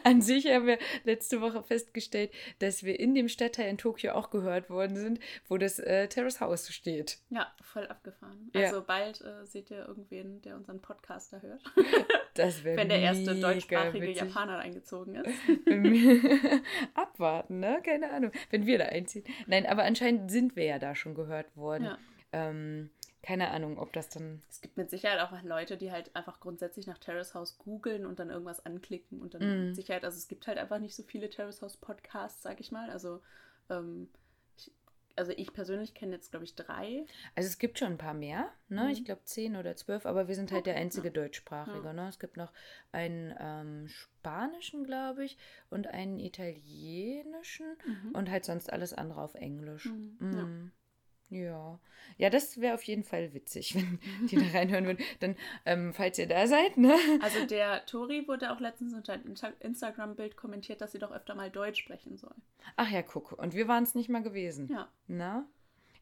[0.04, 4.30] an sich haben wir letzte Woche festgestellt, dass wir in dem Stadtteil in Tokio auch
[4.30, 7.18] gehört worden sind, wo das äh, Terrace House steht.
[7.30, 8.50] Ja, voll abgefahren.
[8.54, 8.66] Ja.
[8.66, 11.62] Also bald äh, seht ihr irgendwen, der unseren Podcast da hört.
[12.38, 14.28] Das wäre wenn der erste deutschsprachige witzig.
[14.28, 15.28] Japaner eingezogen ist.
[16.94, 17.80] Abwarten, ne?
[17.84, 18.32] Keine Ahnung.
[18.50, 19.24] Wenn wir da einziehen.
[19.46, 21.84] Nein, aber anscheinend sind wir ja da schon gehört worden.
[21.84, 21.98] Ja.
[22.32, 22.90] Ähm,
[23.22, 24.40] keine Ahnung, ob das dann.
[24.48, 28.18] Es gibt mit Sicherheit auch Leute, die halt einfach grundsätzlich nach Terrace House googeln und
[28.20, 29.66] dann irgendwas anklicken und dann Mm.
[29.66, 32.70] mit Sicherheit, also es gibt halt einfach nicht so viele Terrace House Podcasts, sag ich
[32.70, 32.90] mal.
[32.90, 33.20] Also,
[33.70, 34.08] ähm,
[35.18, 37.04] also ich persönlich kenne jetzt, glaube ich, drei.
[37.34, 38.84] Also es gibt schon ein paar mehr, ne?
[38.84, 38.90] Mhm.
[38.90, 41.14] Ich glaube zehn oder zwölf, aber wir sind halt der Okay, einzige ja.
[41.14, 41.92] deutschsprachige, Ja.
[41.92, 42.08] ne?
[42.08, 42.52] Es gibt noch
[42.92, 45.36] einen ähm, spanischen, glaube ich,
[45.70, 47.66] und einen italienischen
[48.12, 49.86] und halt sonst alles andere auf Englisch.
[49.86, 50.48] Mhm, ja.
[51.30, 51.78] Ja.
[52.16, 55.04] Ja, das wäre auf jeden Fall witzig, wenn die da reinhören würden.
[55.20, 56.94] Dann, ähm, falls ihr da seid, ne?
[57.20, 61.50] Also der Tori wurde auch letztens unter ein Instagram-Bild kommentiert, dass sie doch öfter mal
[61.50, 62.34] Deutsch sprechen soll.
[62.76, 63.32] Ach ja, guck.
[63.32, 64.68] Und wir waren es nicht mal gewesen.
[64.72, 64.88] Ja.
[65.06, 65.46] Na?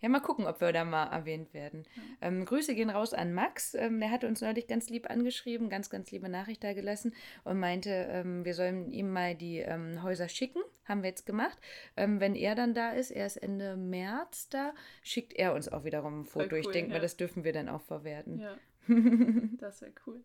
[0.00, 1.84] Ja, mal gucken, ob wir da mal erwähnt werden.
[1.94, 2.28] Ja.
[2.28, 3.74] Ähm, Grüße gehen raus an Max.
[3.74, 7.58] Ähm, der hatte uns neulich ganz lieb angeschrieben, ganz, ganz liebe Nachricht da gelassen und
[7.58, 10.60] meinte, ähm, wir sollen ihm mal die ähm, Häuser schicken.
[10.84, 11.58] Haben wir jetzt gemacht.
[11.96, 15.84] Ähm, wenn er dann da ist, er ist Ende März da, schickt er uns auch
[15.84, 16.46] wiederum ein Foto.
[16.52, 16.98] Cool, ich denke ja.
[16.98, 18.38] mal, das dürfen wir dann auch verwerten.
[18.38, 18.56] Ja.
[19.58, 20.22] das wäre cool.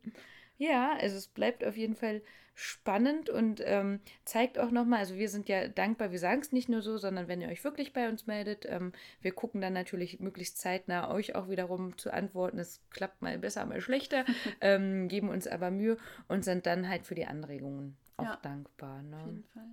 [0.62, 2.22] Ja, also es bleibt auf jeden Fall
[2.54, 6.70] spannend und ähm, zeigt auch nochmal, also wir sind ja dankbar, wir sagen es nicht
[6.70, 10.20] nur so, sondern wenn ihr euch wirklich bei uns meldet, ähm, wir gucken dann natürlich
[10.20, 12.60] möglichst zeitnah euch auch wiederum zu antworten.
[12.60, 14.24] Es klappt mal besser, mal schlechter,
[14.62, 15.98] ähm, geben uns aber Mühe
[16.28, 19.02] und sind dann halt für die Anregungen auch ja, dankbar.
[19.02, 19.18] Ne?
[19.18, 19.66] Auf jeden Fall.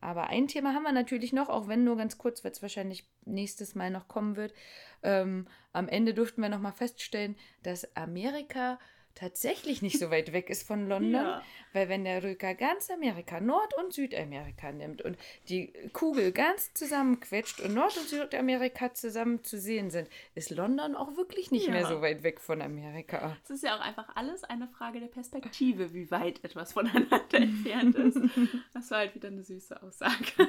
[0.00, 3.06] Aber ein Thema haben wir natürlich noch, auch wenn nur ganz kurz, weil es wahrscheinlich
[3.26, 4.54] nächstes Mal noch kommen wird.
[5.02, 8.78] Ähm, am Ende durften wir nochmal feststellen, dass Amerika
[9.14, 11.42] tatsächlich nicht so weit weg ist von London, ja.
[11.72, 15.16] weil wenn der Röker ganz Amerika, Nord- und Südamerika nimmt und
[15.48, 21.16] die Kugel ganz zusammenquetscht und Nord- und Südamerika zusammen zu sehen sind, ist London auch
[21.16, 21.72] wirklich nicht ja.
[21.72, 23.36] mehr so weit weg von Amerika.
[23.44, 27.96] Es ist ja auch einfach alles eine Frage der Perspektive, wie weit etwas voneinander entfernt
[27.96, 28.20] ist.
[28.72, 30.48] Das war halt wieder eine süße Aussage.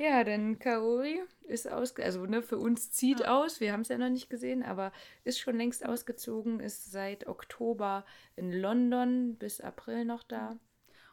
[0.00, 3.38] Ja, denn Kaori ist aus, also ne, für uns zieht ja.
[3.38, 4.92] aus, wir haben es ja noch nicht gesehen, aber
[5.24, 10.58] ist schon längst ausgezogen, ist seit Oktober in London bis April noch da.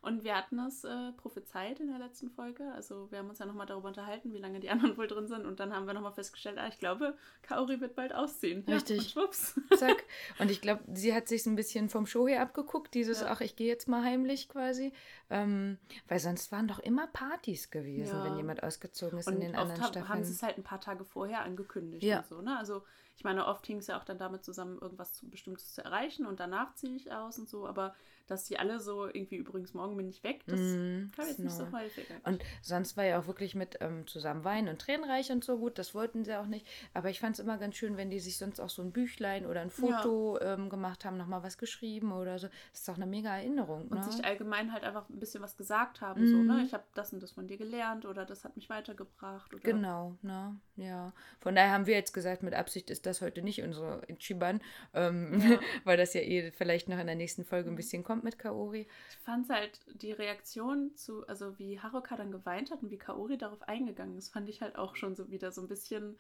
[0.08, 2.64] Und wir hatten es äh, prophezeit in der letzten Folge.
[2.74, 5.46] Also wir haben uns ja nochmal darüber unterhalten, wie lange die anderen wohl drin sind.
[5.46, 8.64] Und dann haben wir nochmal festgestellt, ah, ich glaube, Kaori wird bald ausziehen.
[8.68, 8.98] Richtig.
[8.98, 9.60] Ja, und schwupps.
[9.78, 10.06] Zack.
[10.40, 13.28] Und ich glaube, sie hat sich ein bisschen vom Show her abgeguckt, dieses, ja.
[13.32, 14.94] ach, ich gehe jetzt mal heimlich quasi.
[15.30, 15.78] Ähm,
[16.08, 18.24] weil sonst waren doch immer Partys gewesen, ja.
[18.24, 20.04] wenn jemand ausgezogen ist und in den anderen Staffeln.
[20.04, 22.20] Und haben sie es halt ein paar Tage vorher angekündigt ja.
[22.20, 22.58] und so, ne?
[22.58, 22.82] Also
[23.18, 26.26] ich meine, oft hing es ja auch dann damit zusammen, irgendwas zu, Bestimmtes zu erreichen
[26.28, 27.96] und danach ziehe ich aus und so, aber
[28.28, 31.54] dass die alle so irgendwie übrigens morgen bin ich weg, das mm, kam jetzt nicht
[31.54, 32.06] so häufig.
[32.24, 35.78] Und sonst war ja auch wirklich mit ähm, zusammen weinen und tränenreich und so gut,
[35.80, 36.68] das wollten sie auch nicht.
[36.94, 39.46] Aber ich fand es immer ganz schön, wenn die sich sonst auch so ein Büchlein
[39.46, 40.54] oder ein Foto ja.
[40.54, 42.48] ähm, gemacht haben, nochmal was geschrieben oder so.
[42.72, 43.88] Das ist doch eine mega Erinnerung.
[43.88, 44.12] Und ne?
[44.12, 46.28] sich allgemein halt einfach ein bisschen was gesagt haben, mm.
[46.28, 46.54] so, ne?
[46.54, 46.66] Mhm.
[46.66, 49.54] Ich habe das und das von dir gelernt oder das hat mich weitergebracht.
[49.54, 50.60] Oder genau, ne?
[50.76, 51.14] Ja.
[51.40, 54.62] Von daher haben wir jetzt gesagt, mit Absicht ist das heute nicht unsere Ichiban,
[54.94, 55.60] ähm, ja.
[55.84, 57.78] weil das ja eh vielleicht noch in der nächsten Folge ein mhm.
[57.78, 58.88] bisschen kommt mit Kaori.
[59.10, 63.38] Ich fand halt die Reaktion zu, also wie Haruka dann geweint hat und wie Kaori
[63.38, 66.18] darauf eingegangen ist, fand ich halt auch schon so wieder so ein bisschen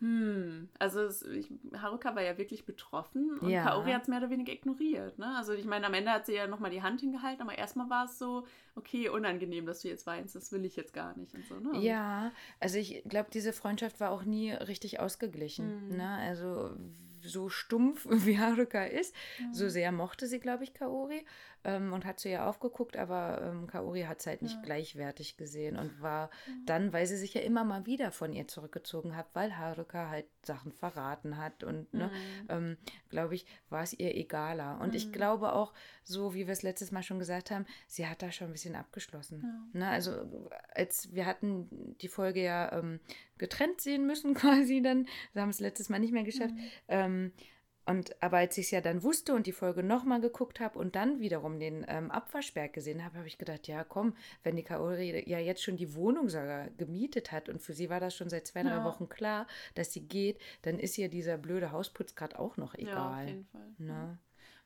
[0.00, 3.64] hm, also es, ich, Haruka war ja wirklich betroffen und ja.
[3.64, 5.18] Kaori hat es mehr oder weniger ignoriert.
[5.18, 5.36] Ne?
[5.36, 8.04] Also ich meine, am Ende hat sie ja nochmal die Hand hingehalten, aber erstmal war
[8.04, 8.46] es so,
[8.76, 11.58] okay, unangenehm, dass du jetzt weinst, das will ich jetzt gar nicht und so.
[11.58, 11.80] Ne?
[11.80, 15.88] Ja, also ich glaube, diese Freundschaft war auch nie richtig ausgeglichen.
[15.88, 15.96] Mhm.
[15.96, 16.08] Ne?
[16.08, 16.76] Also
[17.28, 19.54] so stumpf wie Haruka ist, mhm.
[19.54, 21.24] so sehr mochte sie, glaube ich, Kaori
[21.64, 24.62] ähm, und hat zu ihr aufgeguckt, aber ähm, Kaori hat es halt nicht ja.
[24.62, 26.66] gleichwertig gesehen und war mhm.
[26.66, 30.26] dann, weil sie sich ja immer mal wieder von ihr zurückgezogen hat, weil Haruka halt
[30.44, 32.46] Sachen verraten hat und, ne, mhm.
[32.48, 32.76] ähm,
[33.08, 34.80] glaube ich, war es ihr egaler.
[34.80, 34.96] Und mhm.
[34.96, 38.30] ich glaube auch, so wie wir es letztes Mal schon gesagt haben, sie hat da
[38.30, 39.70] schon ein bisschen abgeschlossen.
[39.74, 39.80] Ja.
[39.80, 39.88] Ne?
[39.88, 40.12] Also
[40.74, 43.00] als wir hatten die Folge ja ähm,
[43.36, 46.54] getrennt sehen müssen quasi dann, wir haben es letztes Mal nicht mehr geschafft,
[46.88, 47.32] mhm.
[47.88, 50.94] Und aber als ich es ja dann wusste und die Folge nochmal geguckt habe und
[50.94, 55.26] dann wiederum den ähm, Abwaschberg gesehen habe, habe ich gedacht, ja komm, wenn die Kaori
[55.26, 58.46] ja jetzt schon die Wohnung sogar gemietet hat und für sie war das schon seit
[58.46, 58.84] zwei, drei ja.
[58.84, 62.94] Wochen klar, dass sie geht, dann ist ihr dieser blöde Hausputz gerade auch noch egal.
[62.94, 63.74] Ja, auf jeden Fall.
[63.78, 64.18] Ne?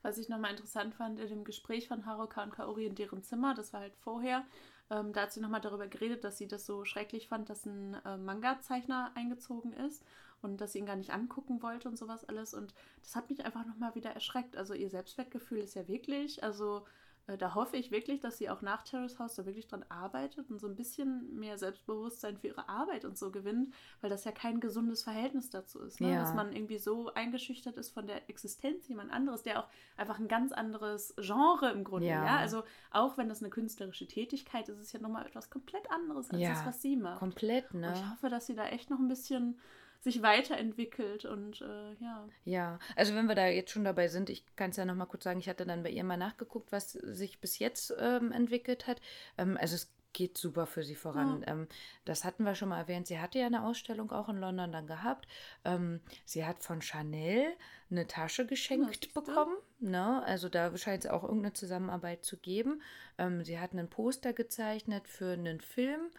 [0.03, 3.55] Was ich nochmal interessant fand in dem Gespräch von Haruka und Kaori in deren Zimmer,
[3.55, 4.45] das war halt vorher,
[4.91, 7.95] ähm, da hat sie nochmal darüber geredet, dass sie das so schrecklich fand, dass ein
[8.05, 10.05] äh, Manga-Zeichner eingezogen ist
[10.43, 12.53] und dass sie ihn gar nicht angucken wollte und sowas alles.
[12.53, 14.57] Und das hat mich einfach nochmal wieder erschreckt.
[14.57, 16.85] Also ihr Selbstwertgefühl ist ja wirklich, also
[17.27, 20.51] äh, da hoffe ich wirklich, dass sie auch nach Terrace House da wirklich dran arbeitet
[20.51, 24.33] und so ein bisschen mehr Selbstbewusstsein für ihre Arbeit und so gewinnt, weil das ja
[24.33, 26.01] kein gesundes Verhältnis dazu ist.
[26.01, 26.13] Ne?
[26.13, 26.21] Ja.
[26.21, 30.29] Dass man irgendwie so eingeschüchtert ist von der Existenz jemand anderes, der auch einfach ein
[30.29, 32.25] ganz anderes Genre im Grunde, ja.
[32.25, 32.37] ja?
[32.39, 36.31] Also auch wenn das eine künstlerische Tätigkeit ist, ist es ja nochmal etwas komplett anderes
[36.31, 36.51] als ja.
[36.51, 37.21] das, was sie macht.
[37.21, 37.89] Komplett, ne?
[37.89, 39.59] Und ich hoffe, dass sie da echt noch ein bisschen
[40.03, 42.29] sich weiterentwickelt und äh, ja.
[42.45, 45.25] Ja, also wenn wir da jetzt schon dabei sind, ich kann es ja nochmal kurz
[45.25, 49.01] sagen, ich hatte dann bei ihr mal nachgeguckt, was sich bis jetzt ähm, entwickelt hat.
[49.39, 51.43] Ähm, also es geht super für sie voran.
[51.43, 51.53] Ja.
[51.53, 51.69] Ähm,
[52.05, 53.07] das hatten wir schon mal erwähnt.
[53.07, 55.27] Sie hatte ja eine Ausstellung auch in London dann gehabt.
[55.65, 57.55] Ähm, sie hat von Chanel
[57.91, 59.57] eine Tasche geschenkt bekommen.
[59.79, 60.23] Ne?
[60.25, 62.83] Also da scheint es auch irgendeine Zusammenarbeit zu geben.
[63.19, 66.11] Ähm, sie hat einen Poster gezeichnet für einen Film,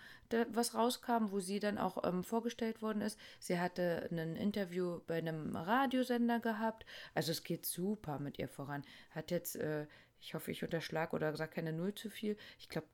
[0.49, 3.19] was rauskam, wo sie dann auch vorgestellt worden ist.
[3.39, 6.85] Sie hatte ein Interview bei einem Radiosender gehabt.
[7.13, 8.83] Also es geht super mit ihr voran.
[9.11, 9.85] Hat jetzt, äh,
[10.19, 12.87] ich hoffe, ich unterschlag oder sage keine Null zu viel, ich glaube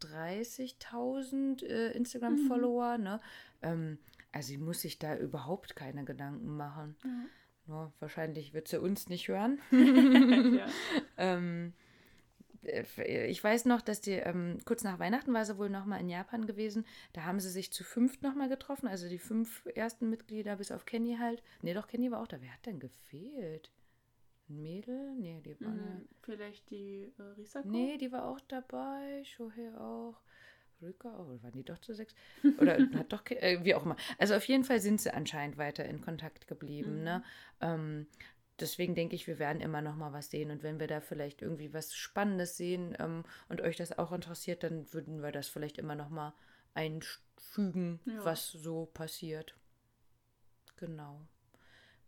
[0.00, 2.98] 330.000 äh, Instagram-Follower.
[2.98, 3.04] Mhm.
[3.04, 3.20] Ne?
[3.62, 3.98] Ähm,
[4.32, 6.96] also sie muss sich da überhaupt keine Gedanken machen.
[7.04, 7.26] Mhm.
[7.68, 9.60] Ja, wahrscheinlich wird sie uns nicht hören.
[9.70, 10.66] ja.
[11.18, 11.72] ähm,
[12.62, 16.08] äh, ich weiß noch, dass die ähm, kurz nach Weihnachten war sie wohl nochmal in
[16.08, 16.84] Japan gewesen.
[17.12, 20.86] Da haben sie sich zu fünft nochmal getroffen, also die fünf ersten Mitglieder bis auf
[20.86, 21.42] Kenny halt.
[21.62, 22.40] Nee, doch, Kenny war auch da.
[22.40, 23.70] Wer hat denn gefehlt?
[24.50, 25.14] Ein Mädel?
[25.14, 25.70] Nee, die war.
[25.70, 27.68] Mhm, vielleicht die äh, Risako?
[27.68, 29.22] Nee, die war auch dabei.
[29.24, 30.20] Shohei auch.
[30.82, 32.14] Rücker, oh, waren die doch zu sechs?
[32.58, 33.96] Oder hat doch, äh, wie auch immer.
[34.18, 36.98] Also auf jeden Fall sind sie anscheinend weiter in Kontakt geblieben.
[36.98, 37.04] Mhm.
[37.04, 37.24] Ne?
[37.60, 38.06] Ähm,
[38.58, 40.50] deswegen denke ich, wir werden immer noch mal was sehen.
[40.50, 44.62] Und wenn wir da vielleicht irgendwie was Spannendes sehen ähm, und euch das auch interessiert,
[44.62, 46.34] dann würden wir das vielleicht immer noch mal
[46.74, 48.24] einfügen, ja.
[48.24, 49.54] was so passiert.
[50.76, 51.20] Genau.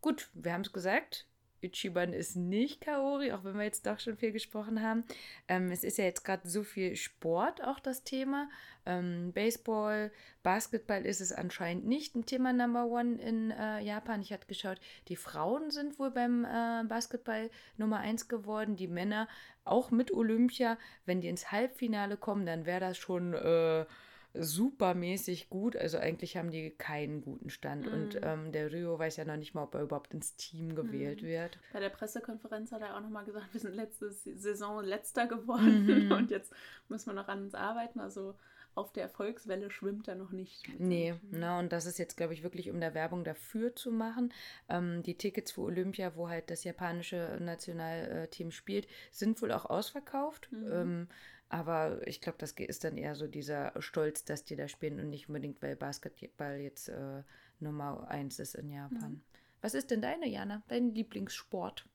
[0.00, 1.26] Gut, wir haben es gesagt.
[1.62, 5.04] Ichiban ist nicht Kaori, auch wenn wir jetzt doch schon viel gesprochen haben.
[5.48, 8.48] Ähm, es ist ja jetzt gerade so viel Sport auch das Thema.
[8.84, 10.10] Ähm, Baseball,
[10.42, 14.20] Basketball ist es anscheinend nicht ein Thema Number One in äh, Japan.
[14.20, 19.28] Ich hatte geschaut, die Frauen sind wohl beim äh, Basketball Nummer eins geworden, die Männer
[19.64, 20.76] auch mit Olympia.
[21.06, 23.34] Wenn die ins Halbfinale kommen, dann wäre das schon.
[23.34, 23.86] Äh,
[24.34, 25.76] supermäßig gut.
[25.76, 27.86] Also eigentlich haben die keinen guten Stand.
[27.86, 27.92] Mhm.
[27.92, 31.22] Und ähm, der Rio weiß ja noch nicht mal, ob er überhaupt ins Team gewählt
[31.22, 31.26] mhm.
[31.26, 31.58] wird.
[31.72, 36.12] Bei der Pressekonferenz hat er auch nochmal gesagt, wir sind letzte Saison letzter geworden mhm.
[36.16, 36.52] und jetzt
[36.88, 38.00] müssen wir noch an uns arbeiten.
[38.00, 38.34] Also
[38.74, 40.66] auf der Erfolgswelle schwimmt er noch nicht.
[40.78, 44.32] Nee, na, und das ist jetzt, glaube ich, wirklich um der Werbung dafür zu machen.
[44.68, 50.50] Ähm, die Tickets für Olympia, wo halt das japanische Nationalteam spielt, sind wohl auch ausverkauft.
[50.52, 50.72] Mhm.
[50.72, 51.08] Ähm,
[51.52, 55.10] aber ich glaube, das ist dann eher so dieser Stolz, dass die da spielen und
[55.10, 57.22] nicht unbedingt, weil Basketball jetzt äh,
[57.60, 59.12] Nummer eins ist in Japan.
[59.12, 59.20] Mhm.
[59.60, 60.62] Was ist denn deine, Jana?
[60.68, 61.86] Dein Lieblingssport?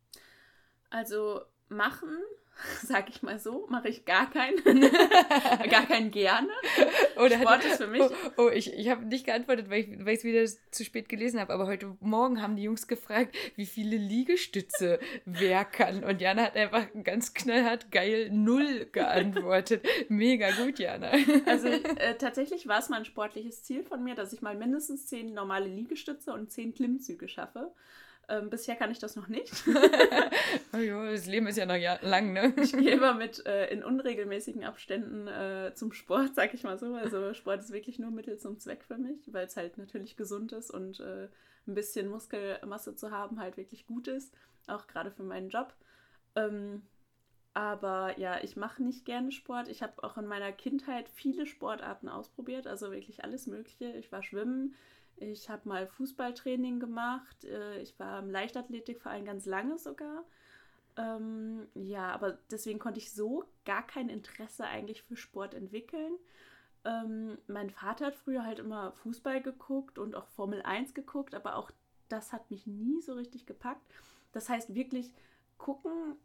[0.91, 2.20] Also machen
[2.84, 4.58] sag ich mal so, mache ich gar keinen.
[5.70, 6.49] gar keinen gerne.
[7.18, 8.01] Oder Sport ist für mich.
[8.01, 11.53] Oh, oh ich, ich habe nicht geantwortet, weil ich es wieder zu spät gelesen habe.
[11.53, 16.03] Aber heute Morgen haben die Jungs gefragt, wie viele Liegestütze wer kann.
[16.03, 19.86] Und Jana hat einfach ganz knallhart geil null geantwortet.
[20.10, 21.12] Mega gut, Jana.
[21.45, 25.08] Also äh, tatsächlich war es mal ein sportliches Ziel von mir, dass ich mal mindestens
[25.08, 27.72] zehn normale Liegestütze und zehn Klimmzüge schaffe.
[28.30, 29.63] Ähm, bisher kann ich das noch nicht.
[30.73, 32.53] oh jo, das Leben ist ja noch lang, ne?
[32.61, 36.93] Ich gehe immer mit äh, in unregelmäßigen Abständen äh, zum Sport, sag ich mal so.
[36.95, 40.51] Also Sport ist wirklich nur Mittel zum Zweck für mich, weil es halt natürlich gesund
[40.51, 41.30] ist und äh,
[41.67, 44.34] ein bisschen Muskelmasse zu haben halt wirklich gut ist,
[44.67, 45.73] auch gerade für meinen Job.
[46.36, 46.84] Ähm,
[47.53, 49.67] aber ja, ich mache nicht gerne Sport.
[49.67, 53.93] Ich habe auch in meiner Kindheit viele Sportarten ausprobiert, also wirklich alles Mögliche.
[53.93, 54.75] Ich war schwimmen,
[55.18, 57.43] ich habe mal Fußballtraining gemacht.
[57.45, 60.26] Äh, ich war im Leichtathletikverein ganz lange sogar.
[60.97, 66.13] Ähm, ja, aber deswegen konnte ich so gar kein Interesse eigentlich für Sport entwickeln.
[66.86, 71.55] Ähm, mein Vater hat früher halt immer Fußball geguckt und auch Formel 1 geguckt, aber
[71.57, 71.72] auch
[72.09, 73.86] das hat mich nie so richtig gepackt.
[74.32, 75.13] Das heißt, wirklich
[75.57, 76.15] gucken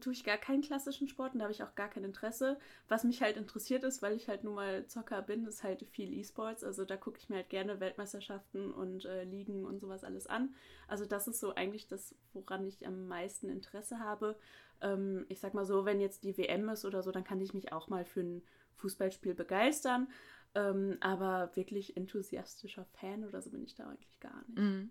[0.00, 2.58] tue ich gar keinen klassischen Sport und da habe ich auch gar kein Interesse.
[2.88, 6.12] Was mich halt interessiert ist, weil ich halt nun mal Zocker bin, ist halt viel
[6.12, 6.64] E-Sports.
[6.64, 10.54] Also da gucke ich mir halt gerne Weltmeisterschaften und äh, Ligen und sowas alles an.
[10.86, 14.36] Also das ist so eigentlich das, woran ich am meisten Interesse habe.
[14.82, 17.54] Ähm, ich sag mal so, wenn jetzt die WM ist oder so, dann kann ich
[17.54, 18.42] mich auch mal für ein
[18.74, 20.08] Fußballspiel begeistern.
[20.54, 24.58] Ähm, aber wirklich enthusiastischer Fan oder so bin ich da eigentlich gar nicht.
[24.58, 24.90] Mhm.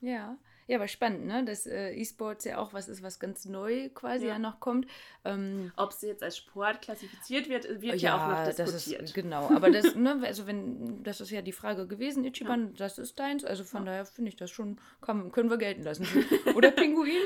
[0.00, 0.36] Ja,
[0.72, 1.44] ja, aber spannend, ne?
[1.44, 4.86] Dass äh, E-Sports ja auch was ist, was ganz neu quasi ja, ja noch kommt.
[5.22, 9.02] Ähm, Ob es jetzt als Sport klassifiziert wird, wird ja, ja auch noch diskutiert.
[9.02, 12.68] Das ist, genau, aber das, ne, also wenn, das ist ja die Frage gewesen, Ichiban,
[12.68, 12.72] ja.
[12.78, 16.06] das ist deins, also von daher finde ich das schon, kann, können wir gelten lassen.
[16.54, 17.20] Oder Pinguin?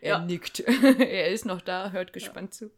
[0.00, 0.58] Er nickt.
[0.98, 2.72] er ist noch da, hört gespannt zu.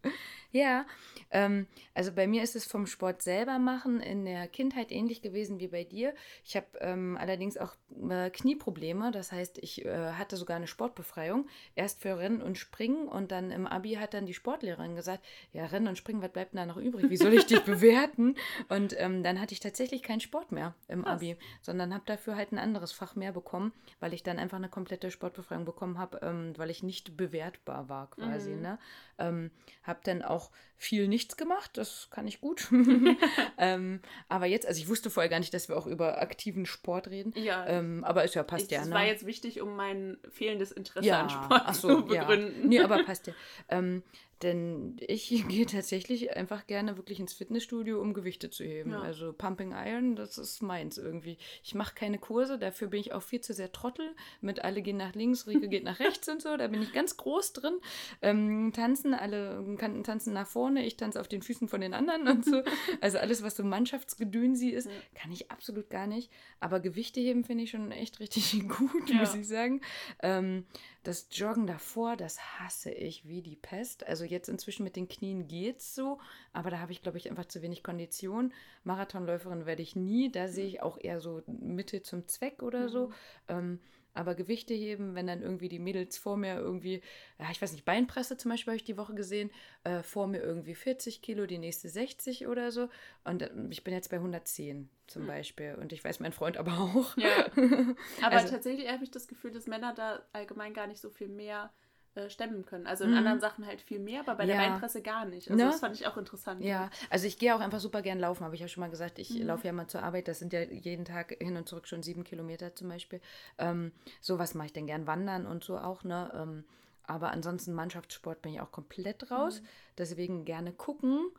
[0.55, 0.87] Ja,
[1.33, 5.59] ähm, also bei mir ist es vom Sport selber machen in der Kindheit ähnlich gewesen
[5.59, 6.15] wie bei dir.
[6.45, 7.75] Ich habe ähm, allerdings auch
[8.09, 9.11] äh, Knieprobleme.
[9.11, 11.49] Das heißt, ich äh, hatte sogar eine Sportbefreiung.
[11.75, 15.67] Erst für Rennen und Springen und dann im Abi hat dann die Sportlehrerin gesagt, ja,
[15.67, 17.11] Rennen und Springen, was bleibt denn da noch übrig?
[17.11, 18.37] Wie soll ich dich bewerten?
[18.69, 21.15] Und ähm, dann hatte ich tatsächlich keinen Sport mehr im Krass.
[21.15, 24.69] Abi, sondern habe dafür halt ein anderes Fach mehr bekommen, weil ich dann einfach eine
[24.69, 28.51] komplette Sportbefreiung bekommen habe, ähm, weil ich nicht bewertbar war quasi.
[28.51, 28.63] Mhm.
[28.63, 28.79] Ne?
[29.19, 29.51] Ähm,
[29.83, 32.69] habe dann auch auch viel nichts gemacht, das kann ich gut.
[33.59, 37.09] ähm, aber jetzt, also ich wusste vorher gar nicht, dass wir auch über aktiven Sport
[37.09, 37.33] reden.
[37.37, 37.67] Ja.
[37.67, 38.81] Ähm, aber es ja passt Ich, ja.
[38.81, 38.95] das ne?
[38.95, 42.63] war jetzt wichtig, um mein fehlendes Interesse ja, an Sport so, zu begründen.
[42.63, 42.69] Ja.
[42.69, 43.35] Nee, aber passt ja.
[43.69, 44.03] Ähm,
[44.43, 48.91] denn ich gehe tatsächlich einfach gerne wirklich ins Fitnessstudio, um Gewichte zu heben.
[48.91, 49.01] Ja.
[49.01, 51.39] Also Pumping Iron, das ist meins irgendwie.
[51.63, 54.15] Ich mache keine Kurse, dafür bin ich auch viel zu sehr Trottel.
[54.41, 56.57] Mit alle gehen nach links, Rieke geht nach rechts und so.
[56.57, 57.79] Da bin ich ganz groß drin.
[58.23, 62.29] Ähm, tanzen, alle kann, tanzen nach vorne, ich tanze auf den Füßen von den anderen
[62.29, 62.63] und so.
[63.01, 64.93] Also alles, was so Mannschaftsgedönsi ist, Ja.
[65.15, 66.31] kann ich absolut gar nicht.
[66.61, 69.17] Aber Gewichte heben finde ich schon echt richtig gut, Ja.
[69.17, 69.81] muss ich sagen.
[70.23, 70.65] Ähm,
[71.03, 74.07] das Joggen davor, das hasse ich wie die Pest.
[74.07, 76.19] Also jetzt inzwischen mit den Knien geht's so,
[76.55, 78.53] aber da habe ich, glaube ich, einfach zu wenig Kondition.
[78.85, 80.31] Marathonläuferin werde ich nie.
[80.31, 83.13] Da sehe ich auch eher so Mitte zum Zweck oder so.
[83.49, 83.81] Ähm,
[84.15, 87.03] aber Gewichte heben, wenn dann irgendwie die Mädels vor mir irgendwie,
[87.39, 89.51] ja, ich weiß nicht, Beinpresse zum Beispiel habe ich die Woche gesehen,
[89.83, 92.89] äh, vor mir irgendwie 40 Kilo, die nächste 60 oder so.
[93.25, 95.75] Und ich bin jetzt bei 110 zum Beispiel.
[95.75, 97.17] Und ich weiß, mein Freund aber auch.
[97.17, 97.29] Ja.
[98.23, 101.29] Aber Also- tatsächlich habe ich das Gefühl, dass Männer da allgemein gar nicht so viel
[101.29, 101.73] mehr
[102.17, 102.87] äh, stemmen können.
[102.87, 103.17] Also in Mhm.
[103.19, 104.71] anderen Sachen halt viel mehr, aber bei der Ja.
[104.71, 105.51] Beinpresse gar nicht.
[105.51, 105.71] Also Ne?
[105.71, 106.63] das fand ich auch interessant.
[106.63, 109.19] Ja, also ich gehe auch einfach super gern laufen, habe ich ja schon mal gesagt.
[109.19, 109.47] Ich Mhm.
[109.47, 112.25] laufe ja mal zur Arbeit, das sind ja jeden Tag hin und zurück schon sieben
[112.25, 113.21] Kilometer zum Beispiel.
[113.59, 116.31] Ähm, sowas mache ich dann gern wandern und so auch, ne?
[116.35, 116.65] Ähm,
[117.07, 119.63] aber ansonsten Mannschaftssport bin ich auch komplett raus.
[119.99, 121.31] Deswegen gerne gucken.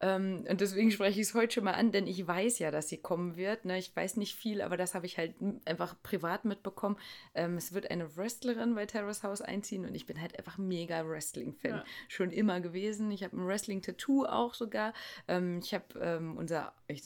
[0.00, 2.88] Ähm, und deswegen spreche ich es heute schon mal an, denn ich weiß ja, dass
[2.88, 3.64] sie kommen wird.
[3.64, 3.78] Ne?
[3.78, 5.34] Ich weiß nicht viel, aber das habe ich halt
[5.66, 6.96] einfach privat mitbekommen.
[7.34, 11.06] Ähm, es wird eine Wrestlerin bei Terrace House einziehen und ich bin halt einfach mega
[11.06, 11.70] Wrestling-Fan.
[11.70, 11.84] Ja.
[12.08, 13.10] Schon immer gewesen.
[13.10, 14.94] Ich habe ein Wrestling-Tattoo auch sogar.
[15.28, 17.02] Ähm, ich habe ähm, unser, ich,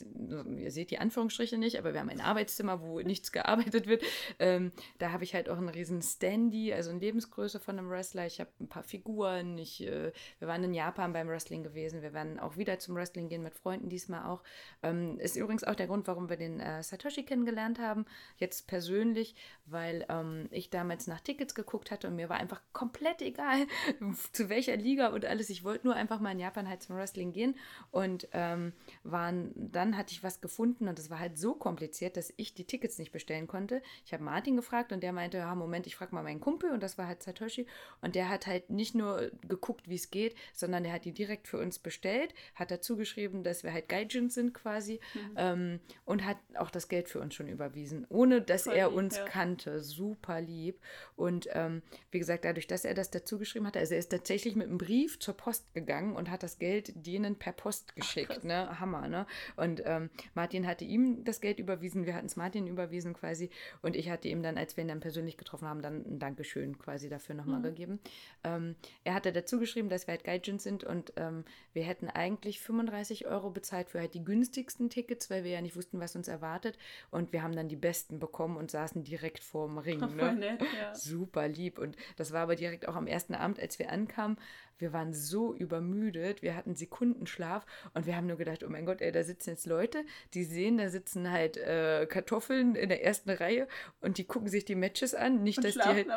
[0.57, 4.03] ihr seht die Anführungsstriche nicht, aber wir haben ein Arbeitszimmer, wo nichts gearbeitet wird.
[4.39, 8.25] Ähm, da habe ich halt auch einen riesen Standy, also eine Lebensgröße von einem Wrestler.
[8.25, 9.57] Ich habe ein paar Figuren.
[9.57, 12.01] Ich, äh, wir waren in Japan beim Wrestling gewesen.
[12.01, 14.43] Wir werden auch wieder zum Wrestling gehen mit Freunden diesmal auch.
[14.83, 18.05] Ähm, ist übrigens auch der Grund, warum wir den äh, Satoshi kennengelernt haben.
[18.37, 23.21] Jetzt persönlich, weil ähm, ich damals nach Tickets geguckt hatte und mir war einfach komplett
[23.21, 23.65] egal,
[24.31, 25.49] zu welcher Liga und alles.
[25.49, 27.55] Ich wollte nur einfach mal in Japan halt zum Wrestling gehen
[27.91, 28.73] und ähm,
[29.03, 32.65] waren, dann hatte ich was gefunden und es war halt so kompliziert, dass ich die
[32.65, 33.81] Tickets nicht bestellen konnte.
[34.05, 36.83] Ich habe Martin gefragt und der meinte, ja, Moment, ich frage mal meinen Kumpel und
[36.83, 37.65] das war halt Satoshi
[38.01, 41.47] und der hat halt nicht nur geguckt, wie es geht, sondern der hat die direkt
[41.47, 44.99] für uns bestellt, hat dazu geschrieben, dass wir halt Gaijins sind quasi
[45.35, 48.97] ähm, und hat auch das Geld für uns schon überwiesen, ohne dass Voll er lieb,
[48.97, 49.25] uns ja.
[49.25, 49.81] kannte.
[49.81, 50.79] Super lieb.
[51.15, 54.55] Und ähm, wie gesagt, dadurch, dass er das dazu geschrieben hatte, also er ist tatsächlich
[54.55, 58.29] mit einem Brief zur Post gegangen und hat das Geld denen per Post geschickt.
[58.29, 58.43] krass.
[58.43, 58.79] ne?
[58.79, 59.25] Hammer, ne?
[59.55, 63.49] Und ähm, Martin hatte ihm das Geld überwiesen, wir hatten es Martin überwiesen quasi
[63.81, 66.77] und ich hatte ihm dann, als wir ihn dann persönlich getroffen haben, dann ein Dankeschön
[66.77, 67.99] quasi dafür nochmal gegeben.
[68.43, 72.59] Ähm, er hatte dazu geschrieben, dass wir halt Gaijins sind und ähm, wir hätten eigentlich
[72.65, 76.27] 35 Euro bezahlt für halt die günstigsten Tickets, weil wir ja nicht wussten, was uns
[76.27, 76.77] erwartet.
[77.11, 79.99] Und wir haben dann die besten bekommen und saßen direkt vorm Ring.
[80.17, 80.53] Voll Ne?
[80.53, 80.93] nett, ja.
[80.95, 81.79] Super lieb.
[81.79, 84.37] Und das war aber direkt auch am ersten Abend, als wir ankamen.
[84.77, 88.99] Wir waren so übermüdet, wir hatten Sekundenschlaf und wir haben nur gedacht, oh mein Gott,
[89.01, 90.03] ey, da sitzen jetzt Leute,
[90.33, 93.69] die sehen, da sitzen halt äh, Kartoffeln in der ersten Reihe
[94.01, 95.43] und die gucken sich die Matches an.
[95.43, 96.07] Nicht, Und dass die halt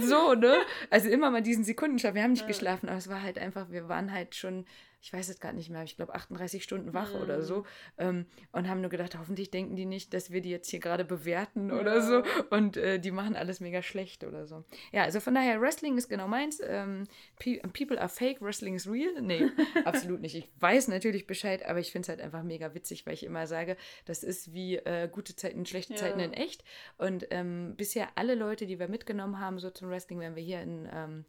[0.00, 0.54] so, ne?
[0.88, 2.14] Also immer mal diesen Sekundenschlaf.
[2.14, 2.46] Wir haben nicht Ja.
[2.46, 4.66] geschlafen, aber es war halt einfach, wir waren halt schon,
[5.06, 7.64] ich weiß es gar nicht mehr, ich glaube 38 Stunden wach oder so
[7.96, 11.04] ähm, und haben nur gedacht, hoffentlich denken die nicht, dass wir die jetzt hier gerade
[11.04, 12.00] bewerten oder Ja.
[12.02, 14.64] so und äh, die machen alles mega schlecht oder so.
[14.90, 16.60] Ja, also von daher, Wrestling ist genau meins.
[16.60, 17.04] Ähm,
[17.38, 19.20] Pe People are fake, Wrestling is real.
[19.22, 19.46] Nee,
[19.84, 20.34] absolut nicht.
[20.34, 23.46] Ich weiß natürlich Bescheid, aber ich finde es halt einfach mega witzig, weil ich immer
[23.46, 23.76] sage,
[24.06, 26.00] das ist wie äh, gute Zeiten, schlechte Ja.
[26.00, 26.64] Zeiten in echt.
[26.98, 30.62] Und ähm, bisher alle Leute, die wir mitgenommen haben, so zum Wrestling, wenn wir hier
[30.62, 31.24] in ähm,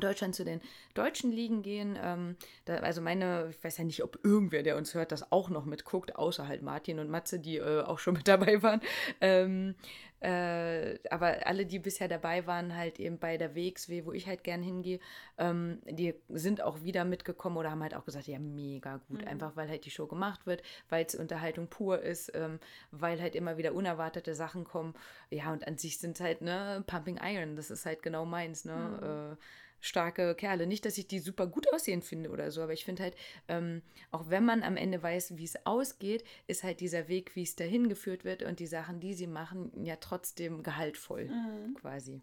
[0.00, 0.60] Deutschland zu den
[0.94, 1.98] deutschen Ligen gehen.
[2.02, 5.50] Ähm, da, also meine, ich weiß ja nicht, ob irgendwer, der uns hört, das auch
[5.50, 8.80] noch mitguckt, außer halt Martin und Matze, die äh, auch schon mit dabei waren.
[9.20, 9.74] Ähm,
[10.20, 14.44] äh, aber alle, die bisher dabei waren, halt eben bei der WXW, wo ich halt
[14.44, 14.98] gern hingehe,
[15.36, 19.22] ähm, die sind auch wieder mitgekommen oder haben halt auch gesagt, ja, mega gut.
[19.22, 19.28] Mhm.
[19.28, 22.58] Einfach weil halt die Show gemacht wird, weil es Unterhaltung pur ist, ähm,
[22.90, 24.94] weil halt immer wieder unerwartete Sachen kommen.
[25.30, 29.36] Ja, und an sich sind halt, ne, Pumping Iron, das ist halt genau meins, ne?
[29.38, 29.42] Äh,
[29.80, 30.66] starke Kerle.
[30.66, 33.16] Nicht, dass ich die super gut aussehen finde oder so, aber ich finde halt,
[33.48, 37.42] ähm, auch wenn man am Ende weiß, wie es ausgeht, ist halt dieser Weg, wie
[37.42, 41.74] es dahin geführt wird und die Sachen, die sie machen, ja trotzdem gehaltvoll Mhm.
[41.74, 42.22] quasi.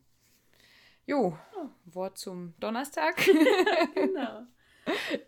[1.06, 1.38] Jo,
[1.86, 3.16] Wort zum Donnerstag.
[3.96, 4.44] Genau.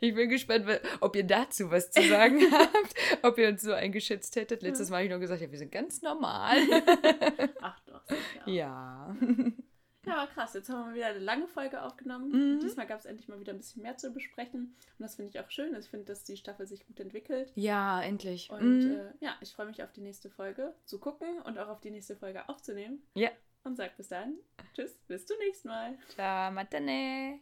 [0.02, 0.66] Ich bin gespannt,
[1.00, 4.62] ob ihr dazu was zu sagen habt, ob ihr uns so eingeschätzt hättet.
[4.62, 6.58] Letztes Mal habe ich noch gesagt, ja, wir sind ganz normal.
[7.62, 8.50] Ach doch, sicher.
[8.50, 9.16] ja.
[10.06, 10.54] Ja, aber krass.
[10.54, 12.30] Jetzt haben wir wieder eine lange Folge aufgenommen.
[12.56, 12.60] Mhm.
[12.60, 14.76] Diesmal gab es endlich mal wieder ein bisschen mehr zu besprechen.
[14.98, 15.76] Und das finde ich auch schön.
[15.76, 17.52] Ich finde, dass die Staffel sich gut entwickelt.
[17.56, 18.50] Ja, endlich.
[18.50, 18.92] Und Mhm.
[18.92, 21.92] äh, ja, ich freue mich auf die nächste Folge zu gucken und auch auf die
[21.92, 23.02] nächste Folge aufzunehmen.
[23.16, 23.30] Ja.
[23.64, 24.36] Und sag bis dann.
[24.76, 25.98] Tschüss, bis zum nächsten Mal.
[26.10, 27.40] Ciao, matane.